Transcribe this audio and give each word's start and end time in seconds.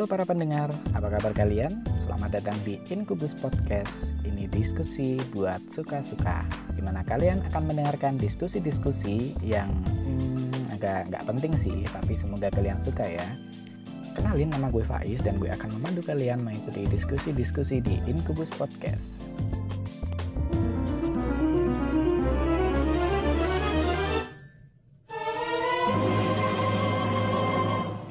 Halo 0.00 0.08
para 0.08 0.24
pendengar, 0.24 0.72
apa 0.96 1.12
kabar 1.12 1.36
kalian? 1.36 1.84
Selamat 2.00 2.32
datang 2.40 2.56
di 2.64 2.80
Inkubus 2.88 3.36
Podcast. 3.36 4.16
Ini 4.24 4.48
diskusi 4.48 5.20
buat 5.28 5.60
suka-suka. 5.68 6.40
Di 6.72 6.80
mana 6.80 7.04
kalian 7.04 7.44
akan 7.52 7.68
mendengarkan 7.68 8.16
diskusi-diskusi 8.16 9.36
yang 9.44 9.68
hmm, 9.84 10.72
agak 10.72 11.04
nggak 11.12 11.20
penting 11.28 11.52
sih, 11.52 11.84
tapi 11.92 12.16
semoga 12.16 12.48
kalian 12.48 12.80
suka 12.80 13.04
ya. 13.04 13.28
Kenalin 14.16 14.48
nama 14.48 14.72
gue 14.72 14.80
Faiz 14.88 15.20
dan 15.20 15.36
gue 15.36 15.52
akan 15.52 15.68
memandu 15.68 16.00
kalian 16.00 16.40
mengikuti 16.48 16.88
diskusi-diskusi 16.88 17.84
di 17.84 18.00
Inkubus 18.08 18.48
Podcast. 18.56 19.20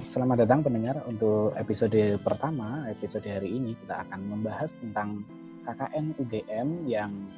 Selamat 0.09 0.41
datang 0.41 0.65
pendengar 0.65 1.05
untuk 1.05 1.53
episode 1.53 2.17
pertama. 2.25 2.89
Episode 2.89 3.29
hari 3.29 3.61
ini 3.61 3.77
kita 3.77 4.09
akan 4.09 4.25
membahas 4.25 4.73
tentang 4.73 5.21
KKN 5.69 6.17
UGM 6.17 6.89
yang 6.89 7.29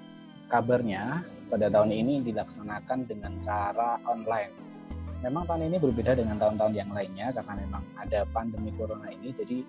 kabarnya 0.48 1.20
pada 1.52 1.68
tahun 1.68 1.92
ini 1.92 2.24
dilaksanakan 2.24 3.12
dengan 3.12 3.36
cara 3.44 4.00
online. 4.08 4.56
Memang 5.20 5.52
tahun 5.52 5.68
ini 5.68 5.84
berbeda 5.84 6.16
dengan 6.16 6.40
tahun-tahun 6.40 6.72
yang 6.72 6.96
lainnya 6.96 7.36
karena 7.36 7.60
memang 7.60 7.84
ada 8.00 8.24
pandemi 8.32 8.72
corona 8.80 9.12
ini. 9.12 9.36
Jadi 9.36 9.68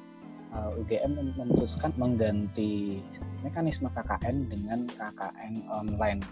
uh, 0.55 0.79
UGM 0.79 1.43
memutuskan 1.43 1.91
mengganti 1.99 3.03
mekanisme 3.43 3.91
KKN 3.91 4.47
dengan 4.47 4.87
KKN 4.87 5.67
online. 5.75 6.23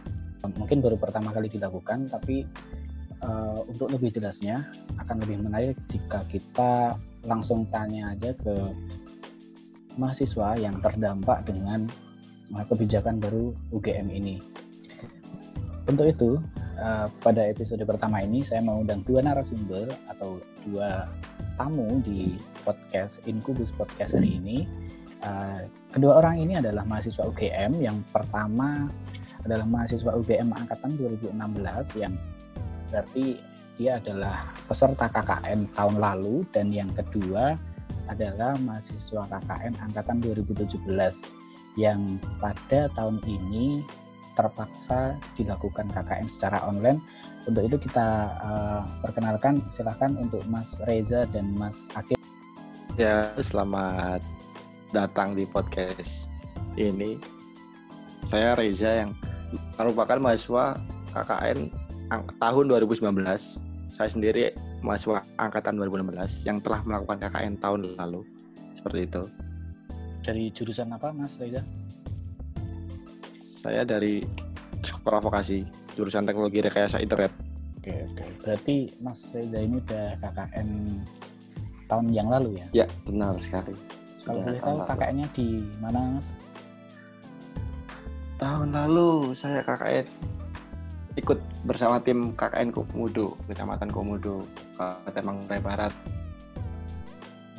Mungkin 0.46 0.78
baru 0.86 0.94
pertama 0.94 1.34
kali 1.34 1.50
dilakukan, 1.50 2.06
tapi 2.14 2.46
uh, 3.24 3.60
untuk 3.68 3.92
lebih 3.92 4.12
jelasnya 4.14 4.68
akan 5.00 5.16
lebih 5.24 5.40
menarik 5.44 5.76
jika 5.88 6.24
kita 6.28 6.96
langsung 7.24 7.68
tanya 7.68 8.16
aja 8.16 8.32
ke 8.36 8.72
mahasiswa 10.00 10.56
yang 10.56 10.80
terdampak 10.80 11.44
dengan 11.44 11.88
uh, 12.56 12.64
kebijakan 12.64 13.20
baru 13.20 13.52
UGM 13.74 14.08
ini. 14.08 14.40
Untuk 15.88 16.06
itu, 16.06 16.30
uh, 16.78 17.06
pada 17.24 17.50
episode 17.50 17.82
pertama 17.82 18.22
ini 18.22 18.46
saya 18.46 18.62
mau 18.62 18.80
undang 18.80 19.02
dua 19.04 19.24
narasumber 19.24 19.90
atau 20.08 20.38
dua 20.68 21.08
tamu 21.58 22.00
di 22.00 22.40
podcast 22.64 23.20
Inkubus 23.28 23.74
Podcast 23.74 24.16
hari 24.16 24.40
ini. 24.40 24.64
Uh, 25.20 25.68
kedua 25.92 26.24
orang 26.24 26.40
ini 26.40 26.56
adalah 26.56 26.86
mahasiswa 26.88 27.28
UGM. 27.28 27.84
Yang 27.84 28.00
pertama 28.08 28.88
adalah 29.44 29.66
mahasiswa 29.68 30.12
UGM 30.16 30.52
angkatan 30.52 30.96
2016 30.96 32.00
yang 32.00 32.14
berarti 32.90 33.38
dia 33.80 33.96
adalah 33.96 34.52
peserta 34.68 35.08
KKN 35.08 35.72
tahun 35.72 35.96
lalu 36.02 36.44
dan 36.52 36.68
yang 36.68 36.92
kedua 36.92 37.56
adalah 38.10 38.58
mahasiswa 38.60 39.24
KKN 39.30 39.78
angkatan 39.80 40.20
2017 40.20 40.84
yang 41.78 42.18
pada 42.42 42.90
tahun 42.92 43.22
ini 43.24 43.86
terpaksa 44.34 45.16
dilakukan 45.38 45.88
KKN 45.90 46.26
secara 46.28 46.60
online. 46.66 47.00
Untuk 47.48 47.72
itu 47.72 47.76
kita 47.88 48.36
uh, 48.36 48.82
perkenalkan 49.00 49.64
silahkan 49.72 50.12
untuk 50.18 50.44
Mas 50.50 50.76
Reza 50.84 51.24
dan 51.30 51.56
Mas 51.56 51.88
Akil. 51.96 52.18
Ya, 52.98 53.32
selamat 53.40 54.20
datang 54.92 55.32
di 55.32 55.48
podcast 55.48 56.28
ini. 56.76 57.16
Saya 58.26 58.52
Reza 58.58 59.06
yang 59.06 59.16
merupakan 59.80 60.20
mahasiswa 60.20 60.76
KKN 61.16 61.79
tahun 62.42 62.64
2019 62.68 63.06
saya 63.90 64.10
sendiri 64.10 64.54
mahasiswa 64.82 65.22
angkatan 65.38 65.78
2016 65.78 66.46
yang 66.46 66.58
telah 66.58 66.82
melakukan 66.82 67.22
KKN 67.22 67.54
tahun 67.62 67.80
lalu 67.94 68.26
seperti 68.74 69.06
itu 69.06 69.22
dari 70.20 70.52
jurusan 70.52 70.92
apa 70.92 71.10
Mas 71.10 71.36
Reza? 71.40 71.64
Saya 73.40 73.84
dari 73.84 74.24
sekolah 74.80 75.20
vokasi 75.20 75.64
jurusan 75.96 76.24
teknologi 76.24 76.64
rekayasa 76.64 77.00
internet. 77.00 77.32
Oke 77.80 78.04
oke. 78.08 78.24
Berarti 78.44 78.92
Mas 79.00 79.24
Reza 79.32 79.58
ini 79.60 79.80
udah 79.80 80.16
KKN 80.20 80.68
tahun 81.88 82.06
yang 82.12 82.28
lalu 82.28 82.60
ya? 82.60 82.84
Ya 82.84 82.86
benar 83.04 83.36
sekali. 83.40 83.72
Kalau 84.20 84.44
boleh 84.44 84.60
tahu 84.60 84.78
KKN-nya 84.84 85.26
di 85.32 85.64
mana 85.80 86.20
Mas? 86.20 86.36
Tahun 88.36 88.68
lalu 88.72 89.36
saya 89.36 89.64
KKN 89.64 90.06
ikut 91.20 91.38
bersama 91.68 92.00
tim 92.00 92.32
KKN 92.32 92.72
Komodo, 92.72 93.36
Kecamatan 93.44 93.92
Komodo, 93.92 94.40
Kabupaten 94.74 95.24
Manggarai 95.28 95.60
Barat. 95.60 95.92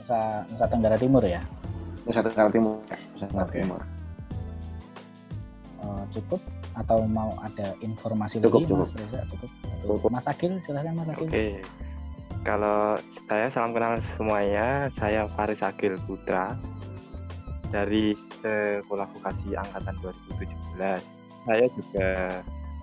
Nusa, 0.01 0.41
Nusa 0.49 0.65
Tenggara 0.65 0.97
Timur 0.97 1.21
ya? 1.21 1.45
Nusa 2.09 2.25
Tenggara 2.25 2.49
Timur. 2.49 2.81
Nusa 3.13 3.25
Tenggara 3.29 3.47
okay. 3.47 3.61
Timur. 3.61 3.81
Uh, 5.81 6.03
cukup 6.13 6.41
atau 6.73 7.05
mau 7.05 7.37
ada 7.41 7.77
informasi 7.85 8.41
cukup, 8.41 8.65
lagi 8.65 8.69
cukup. 8.73 8.81
Mas 8.81 8.93
Reza? 8.97 9.21
Cukup. 9.29 9.49
cukup. 9.85 10.09
Mas 10.09 10.25
Akil, 10.25 10.51
silahkan 10.65 10.93
Mas 10.97 11.09
Akil. 11.13 11.29
Oke. 11.29 11.33
Okay. 11.33 11.53
Kalau 12.41 12.97
saya 13.29 13.45
salam 13.53 13.69
kenal 13.77 14.01
semuanya, 14.17 14.89
saya 14.97 15.29
Faris 15.37 15.61
Akil 15.61 16.01
Putra 16.09 16.57
dari 17.69 18.17
Sekolah 18.41 19.05
Vokasi 19.13 19.53
Angkatan 19.53 19.93
2017. 20.01 21.05
Saya 21.45 21.65
juga 21.77 22.09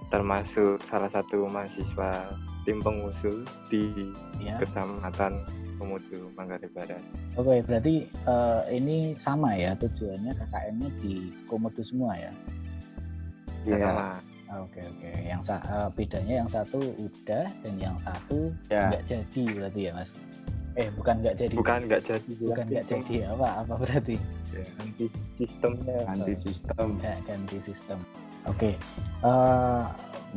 termasuk 0.08 0.80
salah 0.84 1.08
satu 1.12 1.44
mahasiswa 1.48 2.32
tim 2.64 2.84
pengusul 2.84 3.44
di 3.72 4.12
ya. 4.40 4.60
Kecamatan 4.60 5.40
Komodo 5.78 6.28
Manggarai 6.34 6.68
Barat. 6.74 7.00
Oke, 7.38 7.62
berarti 7.64 8.10
uh, 8.26 8.66
ini 8.68 9.14
sama 9.16 9.54
ya 9.54 9.78
tujuannya 9.78 10.34
KKN-nya 10.34 10.90
di 11.00 11.32
Komodo 11.46 11.80
semua 11.80 12.18
ya? 12.18 12.32
Iya. 13.64 13.88
Sama. 13.88 14.08
Oke 14.48 14.80
oke, 14.80 15.12
yang 15.28 15.44
uh, 15.44 15.92
bedanya 15.92 16.40
yang 16.40 16.48
satu 16.48 16.80
udah 16.96 17.52
dan 17.60 17.74
yang 17.76 18.00
satu 18.00 18.48
ya. 18.72 18.88
nggak 18.88 19.04
jadi 19.04 19.42
berarti 19.52 19.80
ya 19.84 19.92
mas? 19.92 20.16
Eh 20.80 20.88
bukan 20.96 21.20
nggak 21.20 21.36
jadi. 21.36 21.52
Bukan 21.52 21.80
nggak 21.84 22.02
jadi. 22.08 22.32
Bukan 22.40 22.64
nggak 22.64 22.86
jadi 22.88 23.14
apa 23.28 23.48
apa 23.60 23.74
berarti? 23.76 24.16
Ya, 24.56 24.64
ganti 24.80 25.06
sistemnya. 25.36 25.98
Ganti 26.08 26.32
sistem. 26.32 26.86
Ya, 27.04 27.14
ganti 27.28 27.56
sistem. 27.60 28.00
Oke, 28.46 28.72
okay. 28.72 28.74
uh, 29.26 29.28
eh, 29.28 29.84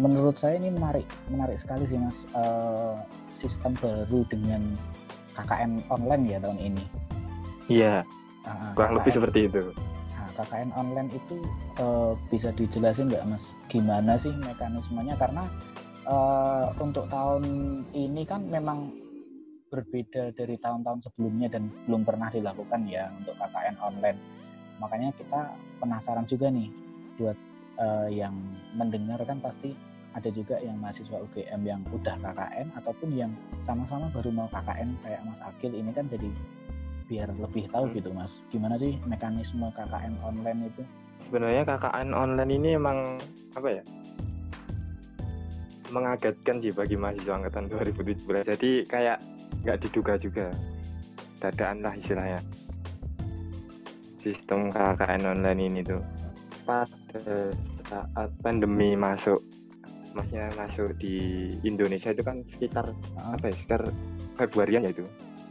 menurut 0.01 0.39
saya 0.39 0.57
ini 0.57 0.73
menarik, 0.73 1.06
menarik 1.29 1.62
sekali 1.62 1.85
sih 1.85 2.01
mas 2.01 2.25
uh, 2.34 2.97
sistem 3.38 3.78
baru 3.78 4.25
dengan 4.25 4.73
KKN 5.38 5.85
online 5.94 6.23
ya 6.25 6.38
tahun 6.41 6.59
ini. 6.59 6.84
Iya, 7.69 7.94
uh, 8.50 8.73
kurang 8.73 8.97
KKN, 8.97 9.00
lebih 9.00 9.12
seperti 9.13 9.39
itu. 9.47 9.62
Nah, 10.17 10.28
KKN 10.34 10.72
online 10.73 11.09
itu 11.13 11.35
uh, 11.78 12.17
bisa 12.34 12.50
dijelasin 12.57 13.13
nggak 13.13 13.25
mas, 13.29 13.53
gimana 13.69 14.18
sih 14.18 14.33
mekanismenya? 14.33 15.16
Karena 15.16 15.45
uh, 16.09 16.73
untuk 16.81 17.06
tahun 17.07 17.44
ini 17.94 18.25
kan 18.25 18.44
memang 18.50 18.91
berbeda 19.72 20.35
dari 20.35 20.59
tahun-tahun 20.59 21.07
sebelumnya 21.07 21.47
dan 21.47 21.72
belum 21.88 22.03
pernah 22.03 22.28
dilakukan 22.28 22.83
ya 22.91 23.07
untuk 23.16 23.39
KKN 23.39 23.79
online. 23.79 24.19
Makanya 24.83 25.16
kita 25.16 25.56
penasaran 25.79 26.28
juga 26.28 26.51
nih 26.51 26.68
buat 27.16 27.38
uh, 27.80 28.09
yang 28.12 28.34
mendengar 28.76 29.22
kan 29.24 29.40
pasti 29.40 29.72
ada 30.12 30.28
juga 30.28 30.60
yang 30.60 30.75
mahasiswa 30.75 31.24
UGM 31.24 31.62
yang 31.63 31.81
udah 31.95 32.19
KKN 32.19 32.68
ataupun 32.75 33.10
yang 33.16 33.31
sama-sama 33.63 34.12
baru 34.12 34.28
mau 34.31 34.48
KKN 34.51 35.00
kayak 35.00 35.24
Mas 35.24 35.40
Akil 35.40 35.72
ini 35.72 35.92
kan 35.95 36.12
jadi 36.12 36.28
biar 37.07 37.31
lebih 37.36 37.72
tahu 37.72 37.88
hmm. 37.88 37.95
gitu 37.95 38.10
Mas. 38.12 38.44
Gimana 38.51 38.75
sih 38.75 39.00
mekanisme 39.07 39.72
KKN 39.72 40.19
online 40.19 40.68
itu? 40.68 40.84
Sebenarnya 41.28 41.63
KKN 41.63 42.12
online 42.12 42.51
ini 42.51 42.69
emang 42.75 43.19
apa 43.56 43.68
ya 43.80 43.84
mengagetkan 45.92 46.63
sih 46.63 46.72
bagi 46.72 46.95
mahasiswa 46.95 47.36
angkatan 47.36 47.68
2017 47.68 48.48
jadi 48.56 48.72
kayak 48.88 49.18
nggak 49.63 49.80
diduga 49.88 50.13
juga. 50.19 50.48
Dadaan 51.40 51.84
lah 51.84 51.95
istilahnya. 51.95 52.40
Sistem 54.19 54.69
KKN 54.69 55.24
online 55.24 55.62
ini 55.72 55.81
tuh. 55.81 56.04
Pada 56.68 57.50
saat 57.92 58.30
pandemi 58.40 58.96
masuk 58.96 59.44
masnya 60.16 60.48
masuk 60.56 60.96
di 61.00 61.16
Indonesia 61.64 62.12
itu 62.12 62.24
kan 62.24 62.44
sekitar 62.56 62.88
uh. 62.92 63.36
apa 63.36 63.52
ya 63.52 63.54
sekitar 63.56 63.82
Februarian 64.40 64.88
ya 64.88 64.92
itu 64.92 65.06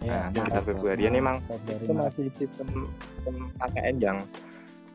ya, 0.05 0.29
nah, 0.33 0.33
sekitar 0.33 0.63
Februarian 0.65 1.13
memang 1.13 1.37
itu 1.69 1.93
masih 1.93 2.27
sistem, 2.37 2.69
sistem 2.89 3.37
KKN 3.61 3.97
yang 4.01 4.19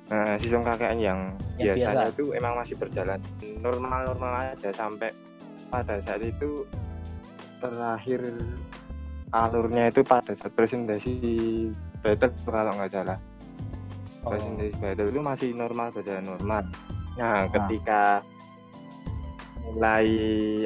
nah, 0.09 0.35
sistem 0.37 0.61
KKN 0.65 0.97
yang, 1.01 1.19
yang 1.61 1.75
biasanya 1.77 2.05
biasa. 2.09 2.13
itu 2.17 2.25
emang 2.37 2.53
masih 2.61 2.75
berjalan 2.77 3.19
normal-normal 3.61 4.31
aja 4.53 4.69
sampai 4.73 5.09
pada 5.69 5.97
saat 6.05 6.21
itu 6.21 6.65
terakhir 7.57 8.21
alurnya 9.33 9.89
itu 9.89 10.01
pada 10.05 10.33
saat 10.37 10.53
presentasi 10.53 11.13
battle 12.05 12.33
kalau 12.45 12.73
nggak 12.77 12.93
salah 12.93 13.17
oh. 14.21 14.29
presentasi 14.29 14.77
battle 14.77 15.09
itu 15.09 15.21
masih 15.25 15.49
normal 15.57 15.89
berjalan 15.89 16.25
normal 16.25 16.63
Nah, 17.15 17.47
ketika 17.47 18.19
mulai 19.65 20.07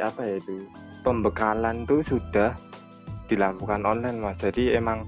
apa 0.02 0.22
ya 0.26 0.36
itu 0.42 0.66
pembekalan 1.06 1.88
tuh 1.88 2.04
sudah 2.04 2.58
dilakukan 3.30 3.86
online 3.86 4.18
mas. 4.20 4.38
Jadi 4.42 4.74
emang 4.76 5.06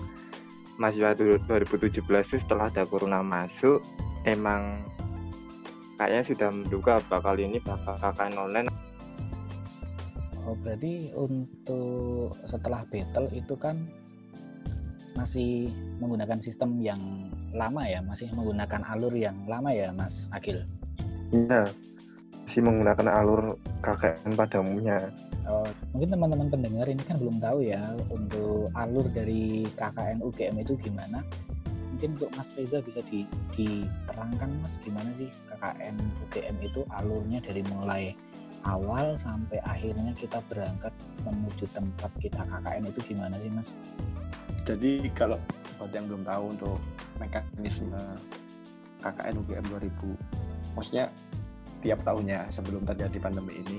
mahasiswa 0.78 1.14
2017 1.18 2.02
itu 2.02 2.38
setelah 2.42 2.70
ada 2.72 2.86
corona 2.88 3.22
masuk 3.22 3.84
emang 4.26 4.82
kayaknya 5.98 6.24
sudah 6.26 6.50
menduga 6.50 6.98
bakal 7.06 7.38
ini 7.38 7.62
bakal 7.62 7.94
KKN 8.02 8.36
online 8.38 8.70
Oh, 10.42 10.58
berarti 10.58 11.14
untuk 11.14 12.34
setelah 12.50 12.82
battle 12.90 13.30
itu 13.30 13.54
kan 13.54 13.78
masih 15.14 15.70
menggunakan 16.02 16.42
sistem 16.42 16.82
yang 16.82 17.30
lama 17.54 17.86
ya, 17.86 18.02
masih 18.02 18.26
menggunakan 18.34 18.82
alur 18.90 19.14
yang 19.14 19.38
lama 19.46 19.70
ya, 19.70 19.94
Mas 19.94 20.26
Akil. 20.34 20.66
Iya, 21.32 21.72
masih 22.44 22.62
menggunakan 22.68 23.08
alur 23.08 23.56
KKN 23.80 24.36
pada 24.36 24.60
umumnya. 24.60 25.00
Oh, 25.48 25.64
mungkin 25.96 26.12
teman-teman 26.12 26.48
pendengar 26.52 26.86
ini 26.92 27.00
kan 27.08 27.16
belum 27.16 27.40
tahu 27.40 27.64
ya 27.64 27.96
untuk 28.12 28.68
alur 28.76 29.08
dari 29.08 29.64
KKN 29.80 30.20
UGM 30.20 30.60
itu 30.60 30.76
gimana. 30.76 31.24
Mungkin 31.96 32.20
untuk 32.20 32.32
Mas 32.36 32.52
Reza 32.60 32.84
bisa 32.84 33.00
di, 33.08 33.24
diterangkan 33.56 34.60
Mas 34.60 34.76
gimana 34.84 35.08
sih 35.16 35.32
KKN 35.48 35.96
UGM 36.28 36.56
itu 36.60 36.84
alurnya 36.92 37.40
dari 37.40 37.64
mulai 37.72 38.12
awal 38.68 39.18
sampai 39.18 39.58
akhirnya 39.66 40.14
kita 40.14 40.44
berangkat 40.46 40.94
menuju 41.26 41.66
tempat 41.74 42.12
kita 42.22 42.44
KKN 42.46 42.92
itu 42.92 43.00
gimana 43.14 43.40
sih 43.42 43.50
mas? 43.50 43.70
Jadi 44.68 45.10
kalau 45.18 45.42
buat 45.82 45.90
yang 45.96 46.06
belum 46.06 46.24
tahu 46.28 46.44
untuk 46.54 46.78
mekanisme 47.18 47.98
KKN 49.02 49.42
UGM 49.42 49.66
2000, 49.74 50.41
maksudnya 50.78 51.12
tiap 51.82 52.06
tahunnya 52.06 52.50
sebelum 52.54 52.86
terjadi 52.86 53.18
pandemi 53.18 53.58
ini, 53.58 53.78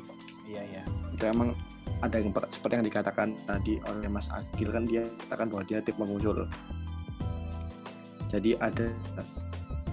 iya 0.48 0.62
iya. 0.66 0.82
Itu 1.14 1.22
emang 1.30 1.54
ada 2.02 2.18
yang 2.18 2.34
seperti 2.50 2.82
yang 2.82 2.86
dikatakan 2.86 3.28
tadi 3.46 3.78
oleh 3.86 4.10
Mas 4.10 4.26
Agil 4.34 4.74
kan 4.74 4.84
dia 4.90 5.06
katakan 5.26 5.54
bahwa 5.54 5.62
dia 5.66 5.78
tim 5.78 5.94
pengusul. 5.94 6.50
Jadi 8.32 8.58
ada 8.58 8.90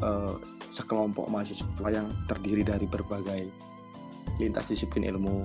uh, 0.02 0.40
sekelompok 0.74 1.30
mahasiswa 1.30 1.90
yang 1.90 2.10
terdiri 2.26 2.66
dari 2.66 2.90
berbagai 2.90 3.52
lintas 4.40 4.72
disiplin 4.72 5.06
ilmu 5.12 5.44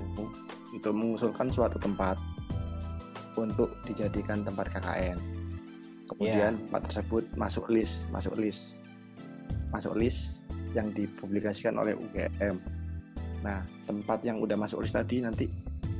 itu 0.71 0.89
mengusulkan 0.89 1.51
suatu 1.51 1.75
tempat 1.77 2.15
untuk 3.35 3.75
dijadikan 3.83 4.41
tempat 4.47 4.71
KKN. 4.71 5.19
Kemudian 6.05 6.55
yeah. 6.55 6.63
tempat 6.69 6.81
tersebut 6.89 7.23
masuk 7.35 7.67
list, 7.67 8.07
masuk 8.13 8.37
list, 8.39 8.79
masuk 9.73 9.93
list 9.97 10.45
yang 10.75 10.91
dipublikasikan 10.91 11.79
oleh 11.79 11.95
UGM. 11.95 12.59
Nah, 13.41 13.63
tempat 13.87 14.21
yang 14.27 14.43
udah 14.43 14.59
masuk 14.59 14.83
list 14.83 14.93
tadi 14.93 15.23
nanti 15.23 15.47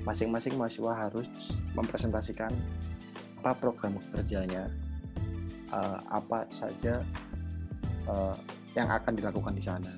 masing-masing 0.04 0.60
mahasiswa 0.60 0.94
harus 0.94 1.27
mempresentasikan 1.74 2.51
apa 3.42 3.57
program 3.57 3.98
kerjanya, 4.13 4.69
uh, 5.72 6.01
apa 6.12 6.50
saja 6.51 7.01
uh, 8.10 8.36
yang 8.75 8.92
akan 8.92 9.16
dilakukan 9.16 9.56
di 9.56 9.63
sana. 9.63 9.94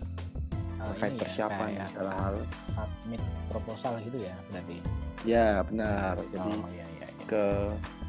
Terkait 0.78 1.18
ya, 1.18 1.20
persiapan 1.20 1.70
ya, 1.74 1.86
segala 1.90 2.12
hal. 2.14 2.36
submit 2.72 3.20
proposal 3.50 3.98
gitu 4.06 4.24
ya 4.24 4.36
berarti? 4.54 4.78
Ya 5.26 5.66
benar. 5.66 6.16
Jadi 6.30 6.52
oh, 6.54 6.70
ya, 6.70 6.86
ya, 7.02 7.08
ya. 7.10 7.26
ke 7.26 7.44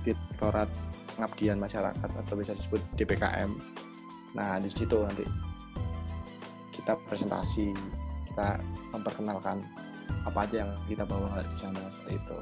Direktorat 0.05 0.71
Pengabdian 1.17 1.59
Masyarakat 1.59 2.11
atau 2.15 2.35
bisa 2.39 2.55
disebut 2.55 2.79
DPKM 2.95 3.51
nah 4.37 4.61
di 4.61 4.69
situ 4.69 5.03
nanti 5.03 5.25
kita 6.89 6.97
presentasi 7.05 7.77
kita 8.33 8.57
memperkenalkan 8.97 9.61
apa 10.25 10.49
aja 10.49 10.65
yang 10.65 10.73
kita 10.89 11.05
bawa 11.05 11.45
di 11.45 11.53
sana 11.53 11.85
seperti 11.93 12.17
itu 12.17 12.37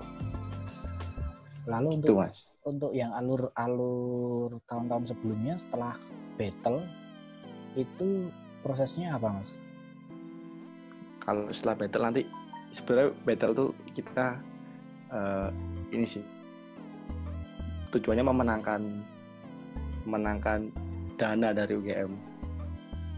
lalu 1.66 1.98
untuk 1.98 2.14
itu, 2.14 2.22
mas. 2.22 2.54
untuk 2.62 2.94
yang 2.94 3.10
alur 3.10 3.50
alur 3.58 4.62
tahun-tahun 4.70 5.10
sebelumnya 5.10 5.58
setelah 5.58 5.98
battle 6.38 6.78
itu 7.74 8.30
prosesnya 8.62 9.18
apa 9.18 9.34
mas 9.34 9.58
kalau 11.26 11.50
setelah 11.50 11.82
battle 11.82 12.06
nanti 12.06 12.22
sebenarnya 12.70 13.18
battle 13.26 13.50
tuh 13.50 13.70
kita 13.98 14.38
uh, 15.10 15.50
ini 15.90 16.06
sih 16.06 16.22
tujuannya 17.90 18.22
memenangkan 18.22 19.02
memenangkan 20.06 20.70
dana 21.18 21.50
dari 21.50 21.74
UGM 21.74 22.14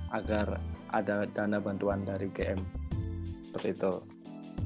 agar 0.08 0.56
ada 0.92 1.28
dana 1.30 1.58
bantuan 1.60 2.04
dari 2.04 2.28
UGM 2.28 2.60
seperti 3.48 3.76
itu 3.76 3.92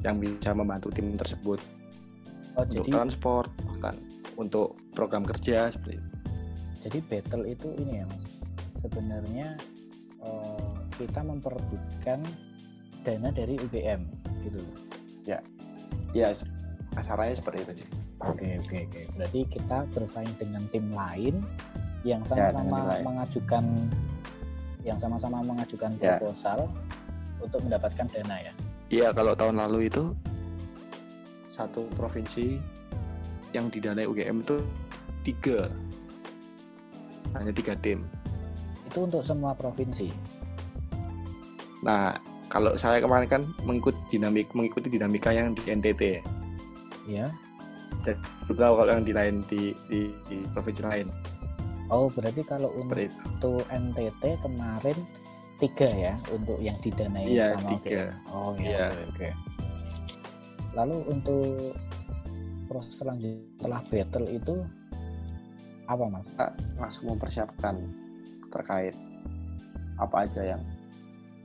yang 0.02 0.18
bisa 0.18 0.50
membantu 0.52 0.90
tim 0.90 1.14
tersebut. 1.14 1.62
Oh, 2.58 2.66
untuk 2.66 2.84
jadi, 2.84 2.90
transport 2.92 3.48
bahkan 3.64 3.96
untuk 4.36 4.76
program 4.92 5.24
kerja 5.24 5.72
seperti 5.72 5.96
itu. 5.96 6.08
Jadi 6.82 6.98
battle 7.06 7.44
itu 7.46 7.68
ini 7.78 8.02
ya 8.02 8.04
mas. 8.10 8.24
Sebenarnya 8.82 9.54
uh, 10.20 10.74
kita 10.98 11.22
memperebutkan 11.22 12.26
dana 13.06 13.30
dari 13.30 13.56
UGM 13.56 14.02
gitu 14.44 14.60
ya. 15.24 15.38
Ya 16.12 16.34
asalnya 16.98 17.32
seperti 17.32 17.64
itu 17.64 17.72
sih 17.80 17.88
oke 18.26 18.48
oke 18.66 18.76
oke. 18.88 19.02
Berarti 19.18 19.40
kita 19.50 19.78
bersaing 19.92 20.34
dengan 20.38 20.62
tim 20.70 20.86
lain 20.94 21.42
yang 22.02 22.22
ya, 22.26 22.50
sama-sama 22.50 22.98
ya, 22.98 23.02
mengajukan 23.06 23.64
yang 24.82 24.98
sama-sama 24.98 25.42
mengajukan 25.42 25.94
ya. 25.98 26.18
proposal 26.18 26.66
untuk 27.38 27.62
mendapatkan 27.62 28.06
dana 28.10 28.36
ya? 28.38 28.52
Iya 28.92 29.08
kalau 29.14 29.32
tahun 29.32 29.62
lalu 29.62 29.88
itu? 29.88 30.12
Satu 31.48 31.86
provinsi 31.96 32.58
yang 33.52 33.68
didanai 33.68 34.08
UGM 34.08 34.42
itu 34.42 34.64
tiga. 35.22 35.68
Hanya 37.36 37.52
tiga 37.54 37.78
tim. 37.78 38.04
Itu 38.88 39.08
untuk 39.08 39.24
semua 39.24 39.56
provinsi? 39.56 40.12
Nah 41.84 42.16
kalau 42.52 42.76
saya 42.76 43.00
kemarin 43.00 43.28
kan 43.32 43.42
mengikut 43.64 43.96
dinamik 44.12 44.52
mengikuti 44.52 44.92
dinamika 44.92 45.32
yang 45.32 45.56
di 45.56 45.64
NTT 45.64 46.20
ya 47.08 47.32
jadi 48.04 48.20
juga 48.44 48.76
kalau 48.76 48.92
yang 48.92 49.08
di 49.08 49.16
lain 49.16 49.40
di, 49.48 49.72
di, 49.88 50.12
di 50.28 50.44
provinsi 50.52 50.84
lain 50.84 51.08
oh 51.90 52.06
berarti 52.12 52.42
kalau 52.46 52.70
Seperti 52.78 53.10
untuk 53.26 53.64
itu. 53.64 53.74
NTT 53.74 54.22
kemarin 54.44 54.98
tiga 55.62 55.88
ya 55.94 56.14
untuk 56.34 56.58
yang 56.58 56.74
didanai 56.82 57.26
iya, 57.30 57.54
sama 57.54 57.78
tiga. 57.78 58.10
Okay. 58.26 58.34
oh 58.34 58.52
ya 58.58 58.66
iya. 58.66 58.86
oke 58.90 59.14
okay, 59.14 59.32
lalu 60.74 60.96
untuk 61.06 61.76
proses 62.66 62.94
selanjutnya 62.98 63.46
setelah 63.60 63.80
battle 63.86 64.26
itu 64.26 64.54
apa 65.86 66.04
mas? 66.08 66.28
langsung 66.80 67.14
mempersiapkan 67.14 67.78
terkait 68.50 68.96
apa 70.00 70.26
aja 70.26 70.56
yang 70.56 70.62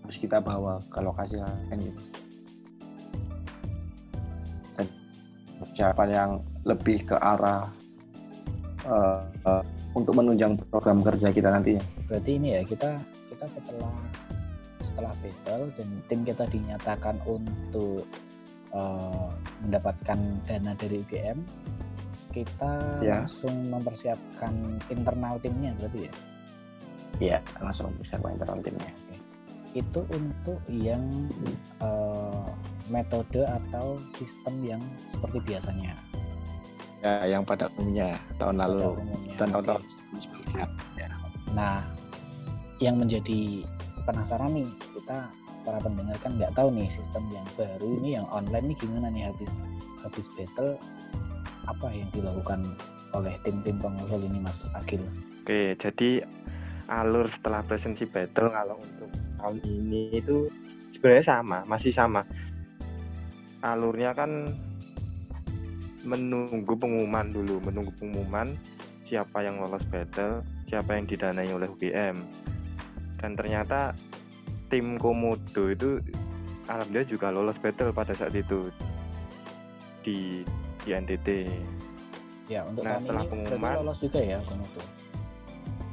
harus 0.01 0.17
kita 0.17 0.39
bawa 0.39 0.79
ke 0.87 0.99
lokasi 1.03 1.35
lain 1.37 1.77
gitu 1.83 2.03
dan 4.79 4.87
persiapan 5.61 6.09
yang 6.09 6.31
lebih 6.63 7.03
ke 7.03 7.15
arah 7.19 7.67
uh, 8.87 9.21
uh, 9.45 9.63
untuk 9.97 10.13
menunjang 10.13 10.53
program 10.69 11.01
kerja 11.01 11.33
kita 11.33 11.49
nantinya 11.49 11.81
berarti 12.05 12.37
ini 12.37 12.53
ya 12.53 12.61
kita 12.61 13.01
kita 13.33 13.45
setelah 13.49 13.95
setelah 14.77 15.13
battle 15.25 15.73
dan 15.73 15.89
tim 16.05 16.21
kita 16.21 16.45
dinyatakan 16.45 17.17
untuk 17.25 18.05
uh, 18.77 19.33
mendapatkan 19.65 20.19
dana 20.45 20.71
dari 20.77 21.01
UGM 21.01 21.41
kita 22.29 23.01
ya. 23.01 23.25
langsung 23.25 23.73
mempersiapkan 23.73 24.77
internal 24.93 25.41
timnya 25.41 25.73
berarti 25.81 25.99
ya 26.05 26.13
iya 27.17 27.37
langsung 27.57 27.89
mempersiapkan 27.97 28.37
internal 28.37 28.61
timnya 28.61 28.93
itu 29.75 30.01
untuk 30.09 30.57
yang 30.71 31.03
uh, 31.83 32.49
metode 32.89 33.45
atau 33.45 34.01
sistem 34.17 34.55
yang 34.65 34.81
seperti 35.13 35.37
biasanya. 35.43 35.93
Ya, 37.07 37.39
yang 37.39 37.43
pada 37.47 37.71
umumnya 37.79 38.19
tahun 38.35 38.59
lalu 38.59 38.99
umumnya. 38.99 39.35
dan 39.39 39.47
tahun-tahun 39.55 39.81
sebelumnya. 40.19 40.65
Ya. 40.99 41.07
Nah, 41.55 41.75
yang 42.83 42.99
menjadi 42.99 43.63
penasaran 44.03 44.51
nih 44.51 44.67
kita 44.91 45.31
para 45.63 45.79
pendengar 45.79 46.19
kan 46.19 46.35
nggak 46.35 46.51
tahu 46.51 46.67
nih 46.75 46.91
sistem 46.91 47.23
yang 47.31 47.47
baru 47.55 47.87
ini 48.03 48.19
yang 48.19 48.27
online 48.27 48.75
nih 48.75 48.77
gimana 48.83 49.07
nih 49.07 49.23
habis 49.31 49.59
habis 50.03 50.27
battle 50.35 50.75
apa 51.67 51.87
yang 51.95 52.07
dilakukan 52.11 52.75
oleh 53.15 53.35
tim-tim 53.47 53.79
pengusul 53.79 54.19
ini 54.27 54.43
Mas 54.43 54.67
Akil? 54.75 54.99
Oke, 55.43 55.79
jadi 55.79 56.27
alur 56.91 57.31
setelah 57.31 57.63
presensi 57.63 58.03
battle 58.03 58.51
kalau 58.51 58.83
untuk 58.83 59.11
tahun 59.39 59.63
ini 59.63 60.19
itu 60.19 60.51
sebenarnya 60.91 61.39
sama, 61.39 61.63
masih 61.63 61.95
sama. 61.95 62.27
Alurnya 63.63 64.11
kan 64.11 64.55
menunggu 66.07 66.73
pengumuman 66.79 67.27
dulu, 67.35 67.59
menunggu 67.59 67.91
pengumuman 67.99 68.55
siapa 69.03 69.43
yang 69.43 69.59
lolos 69.59 69.83
battle, 69.91 70.39
siapa 70.71 70.95
yang 70.95 71.05
didanai 71.05 71.51
oleh 71.51 71.67
UGM. 71.67 72.23
Dan 73.19 73.35
ternyata 73.35 73.91
tim 74.71 74.95
Komodo 74.95 75.67
itu 75.67 75.99
alhamdulillah 76.71 77.07
juga 77.11 77.27
lolos 77.35 77.59
battle 77.59 77.91
pada 77.91 78.15
saat 78.15 78.31
itu 78.31 78.71
di 80.07 80.47
di 80.87 80.89
NTT. 80.95 81.51
Ya, 82.47 82.63
untuk 82.63 82.87
nah, 82.87 82.95
setelah 83.03 83.27
pengumuman 83.27 83.71
lolos 83.83 83.99
juga 83.99 84.19
ya 84.23 84.39
Komodo 84.47 84.81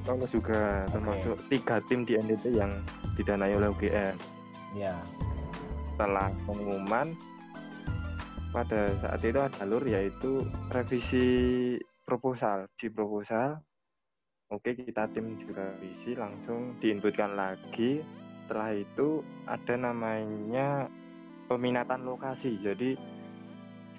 lolos 0.04 0.30
juga 0.32 0.84
termasuk 0.92 1.36
tiga 1.48 1.80
tim 1.88 2.04
di 2.04 2.20
NTT 2.20 2.60
yang 2.60 2.72
didanai 3.16 3.56
oleh 3.56 3.72
UGM 3.72 4.16
Ya. 4.74 4.98
setelah 5.94 6.34
pengumuman 6.50 7.14
pada 8.54 8.94
saat 9.02 9.18
itu 9.26 9.34
ada 9.42 9.58
alur 9.66 9.82
yaitu 9.82 10.46
revisi 10.70 11.26
proposal. 12.06 12.70
Di 12.78 12.86
proposal 12.86 13.58
oke 14.54 14.70
kita 14.78 15.10
tim 15.10 15.34
juga 15.42 15.74
revisi 15.74 16.14
langsung 16.14 16.78
diinputkan 16.78 17.34
lagi. 17.34 17.98
Setelah 18.46 18.70
itu 18.78 19.26
ada 19.50 19.74
namanya 19.74 20.86
peminatan 21.50 22.06
lokasi. 22.06 22.62
Jadi 22.62 22.94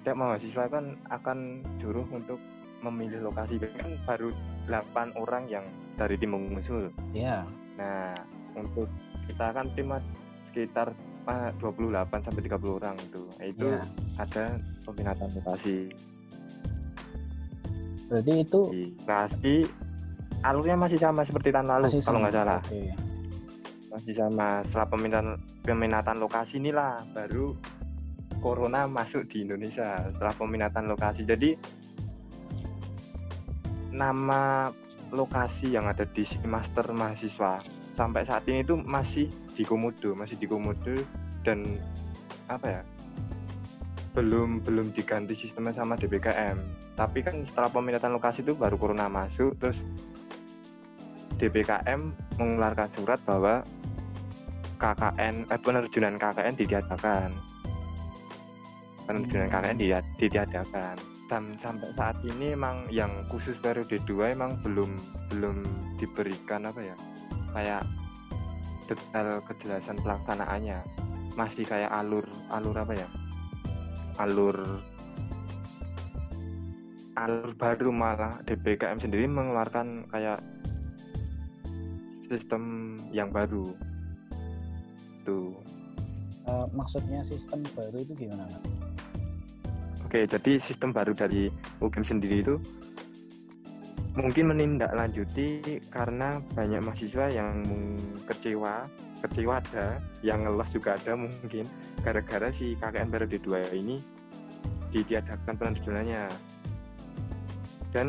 setiap 0.00 0.16
mahasiswa 0.16 0.64
kan 0.72 0.96
akan 1.12 1.60
juruh 1.76 2.08
untuk 2.08 2.40
memilih 2.80 3.28
lokasi. 3.28 3.60
Kan 3.60 4.00
baru 4.08 4.32
8 4.64 5.20
orang 5.20 5.44
yang 5.52 5.68
dari 6.00 6.16
tim 6.16 6.32
pengusul. 6.32 6.88
Ya. 7.12 7.44
Nah, 7.76 8.16
untuk 8.56 8.88
kita 9.28 9.52
kan 9.52 9.68
tim 9.76 9.92
sekitar 10.48 10.96
ah, 11.26 11.50
28 11.58 12.22
sampai 12.22 12.42
30 12.46 12.78
orang 12.78 12.96
itu. 13.02 13.22
Nah, 13.38 13.46
Itu 13.46 13.66
Ya. 13.66 13.82
ada 14.16 14.44
peminatan 14.86 15.28
lokasi. 15.34 15.76
Berarti 18.06 18.32
itu 18.38 18.60
lokasi 19.02 19.54
alurnya 20.46 20.76
masih 20.78 20.98
sama 21.02 21.26
seperti 21.26 21.50
tahun 21.50 21.66
lalu 21.66 21.84
masih 21.90 22.00
kalau 22.06 22.18
nggak 22.22 22.34
salah. 22.38 22.60
Oke. 22.62 22.82
Masih 23.90 24.14
sama. 24.14 24.48
Setelah 24.70 24.86
peminatan 24.86 25.26
peminatan 25.66 26.16
lokasi 26.22 26.62
inilah 26.62 27.02
baru 27.10 27.50
corona 28.38 28.86
masuk 28.86 29.26
di 29.26 29.42
Indonesia 29.42 30.06
setelah 30.14 30.34
peminatan 30.38 30.86
lokasi. 30.86 31.26
Jadi 31.26 31.58
nama 33.90 34.70
lokasi 35.10 35.74
yang 35.74 35.88
ada 35.90 36.04
di 36.06 36.22
master 36.44 36.92
mahasiswa 36.92 37.58
sampai 37.96 38.22
saat 38.28 38.44
ini 38.46 38.60
itu 38.62 38.76
masih 38.76 39.26
di 39.56 39.64
Komodo, 39.64 40.12
masih 40.12 40.36
di 40.36 40.46
Komodo 40.46 40.94
dan 41.42 41.64
apa 42.46 42.68
ya? 42.68 42.82
belum 44.16 44.64
belum 44.64 44.96
diganti 44.96 45.36
sistemnya 45.36 45.76
sama 45.76 45.92
DBKM. 46.00 46.56
Tapi 46.96 47.20
kan 47.20 47.44
setelah 47.44 47.68
peminatan 47.68 48.16
lokasi 48.16 48.40
itu 48.40 48.56
baru 48.56 48.80
corona 48.80 49.12
masuk 49.12 49.52
terus 49.60 49.76
DBKM 51.36 52.00
mengeluarkan 52.40 52.88
surat 52.96 53.20
bahwa 53.28 53.60
KKN 54.80 55.52
eh, 55.52 55.60
penerjunan 55.60 56.16
KKN 56.16 56.54
ditiadakan. 56.56 57.30
Penerjunan 59.04 59.48
Hmm. 59.52 59.54
KKN 59.60 59.76
ditiadakan. 60.16 60.96
Dan 61.28 61.58
sampai 61.60 61.90
saat 61.92 62.16
ini 62.24 62.56
emang 62.56 62.88
yang 62.88 63.10
khusus 63.28 63.58
periode 63.60 64.00
2 64.08 64.32
emang 64.32 64.56
belum 64.64 64.96
belum 65.28 65.60
diberikan 66.00 66.64
apa 66.64 66.80
ya? 66.80 66.96
Kayak 67.56 67.88
detail 68.84 69.40
kejelasan 69.48 69.96
pelaksanaannya. 70.04 70.84
Masih 71.32 71.64
kayak 71.64 71.88
alur 71.88 72.28
alur 72.52 72.76
apa 72.76 72.92
ya? 72.92 73.08
Alur 74.20 74.56
alur 77.16 77.50
baru 77.56 77.88
malah 77.88 78.44
DBKM 78.44 79.00
sendiri 79.00 79.24
mengeluarkan 79.24 80.04
kayak 80.12 80.36
sistem 82.28 82.96
yang 83.08 83.32
baru 83.32 83.72
tuh 85.24 85.56
Eh, 86.46 86.66
maksudnya 86.70 87.26
sistem 87.26 87.66
baru 87.74 88.06
itu 88.06 88.14
gimana? 88.14 88.46
Oke 90.06 90.22
jadi 90.30 90.62
sistem 90.62 90.94
baru 90.94 91.10
dari 91.10 91.50
UGM 91.82 92.06
sendiri 92.06 92.46
itu 92.46 92.54
mungkin 94.16 94.48
menindaklanjuti 94.50 95.80
karena 95.92 96.40
banyak 96.56 96.80
mahasiswa 96.80 97.28
yang 97.28 97.62
kecewa 98.24 98.88
kecewa 99.20 99.60
ada 99.60 100.00
yang 100.20 100.44
ngelos 100.44 100.68
juga 100.72 100.96
ada 100.96 101.16
mungkin. 101.16 101.64
Gara-gara 102.04 102.48
si 102.52 102.76
KKN 102.76 103.08
periode 103.12 103.38
2 103.40 103.76
ini 103.76 103.96
ditiadakan 104.92 105.54
penerjunannya 105.60 106.22
dan 107.92 108.08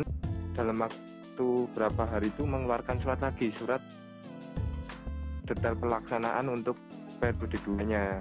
dalam 0.56 0.76
waktu 0.80 1.48
berapa 1.76 2.02
hari 2.08 2.32
itu 2.32 2.48
mengeluarkan 2.48 2.96
surat 3.02 3.20
lagi 3.20 3.52
surat 3.52 3.82
detail 5.44 5.76
pelaksanaan 5.76 6.48
untuk 6.48 6.76
periode 7.20 7.58
2 7.66 7.88
nya 7.88 8.20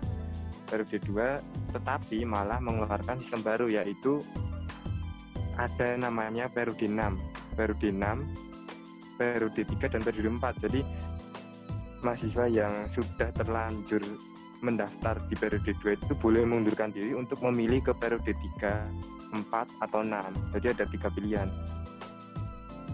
periode 0.67 0.99
2 1.05 1.75
tetapi 1.79 2.23
malah 2.27 2.59
mengeluarkan 2.59 3.19
sistem 3.23 3.41
baru 3.45 3.67
yaitu 3.71 4.19
ada 5.57 5.97
namanya 5.97 6.47
periode 6.51 6.87
6 6.87 7.36
periode 7.57 7.89
6 7.89 9.17
periode 9.17 9.61
3 9.65 9.93
dan 9.97 10.01
periode 10.05 10.29
4 10.29 10.63
jadi 10.69 10.81
mahasiswa 12.05 12.45
yang 12.45 12.73
sudah 12.93 13.33
terlanjur 13.33 14.05
mendaftar 14.61 15.17
di 15.25 15.33
periode 15.33 15.73
2 15.81 15.97
itu 15.97 16.13
boleh 16.21 16.45
mengundurkan 16.45 16.93
diri 16.93 17.17
untuk 17.17 17.41
memilih 17.41 17.81
ke 17.81 17.93
periode 17.97 18.31
3 18.61 19.41
4 19.49 19.83
atau 19.83 19.99
6 20.05 20.53
jadi 20.53 20.77
ada 20.77 20.85
tiga 20.85 21.09
pilihan 21.09 21.49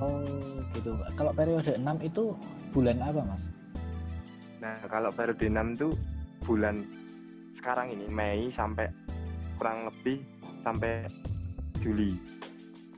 Oh, 0.02 0.26
gitu. 0.74 0.98
Kalau 1.14 1.32
periode 1.38 1.78
6 1.78 1.86
itu 2.02 2.34
bulan 2.74 2.98
apa, 3.06 3.22
Mas? 3.22 3.48
Nah, 4.58 4.76
kalau 4.90 5.14
periode 5.14 5.46
6 5.46 5.78
itu 5.78 5.88
bulan 6.44 6.82
sekarang 7.54 7.94
ini 7.94 8.10
Mei 8.10 8.50
sampai 8.50 8.90
kurang 9.56 9.88
lebih 9.88 10.26
sampai 10.66 11.08
Juli. 11.80 12.18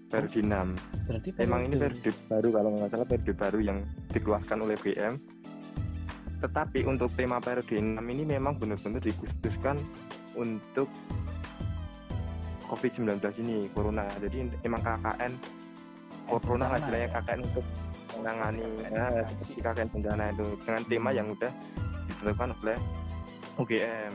Periode 0.05 0.39
6. 0.41 1.07
Berarti 1.09 1.29
Emang 1.41 1.61
ini 1.65 1.75
periode- 1.75 2.21
baru 2.29 2.49
kalau 2.53 2.69
nggak 2.77 2.89
salah 2.93 3.07
periode 3.09 3.33
baru 3.35 3.59
yang 3.59 3.77
dikeluarkan 4.13 4.57
oleh 4.61 4.75
BM. 4.79 5.13
Tetapi 6.39 6.79
untuk 6.85 7.09
tema 7.17 7.41
periode 7.41 7.73
6 7.75 8.05
ini 8.05 8.23
memang 8.23 8.55
benar-benar 8.55 9.01
dikhususkan 9.01 9.81
untuk 10.37 10.87
COVID-19 12.69 13.21
ini, 13.41 13.69
Corona. 13.73 14.05
Jadi 14.21 14.49
emang 14.65 14.81
KKN 14.81 15.33
Corona 16.25 16.73
lah 16.73 16.77
istilahnya 16.81 17.07
ya? 17.09 17.13
KKN 17.21 17.39
untuk 17.45 17.65
menangani 18.17 18.63
ya, 18.89 19.05
seperti 19.29 19.61
KKN 19.61 19.89
bencana 19.93 20.23
itu 20.33 20.45
dengan 20.65 20.83
tema 20.89 21.09
yang 21.13 21.27
udah 21.29 21.51
ditentukan 22.09 22.49
oleh 22.63 22.77
UGM. 23.55 24.13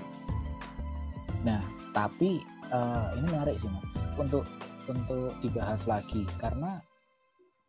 tapi 1.91 2.39
eh, 2.71 3.07
ini 3.19 3.27
menarik 3.35 3.57
sih 3.59 3.67
mas 3.67 3.83
untuk 4.15 4.47
untuk 4.91 5.33
dibahas 5.39 5.87
lagi 5.87 6.27
karena 6.43 6.83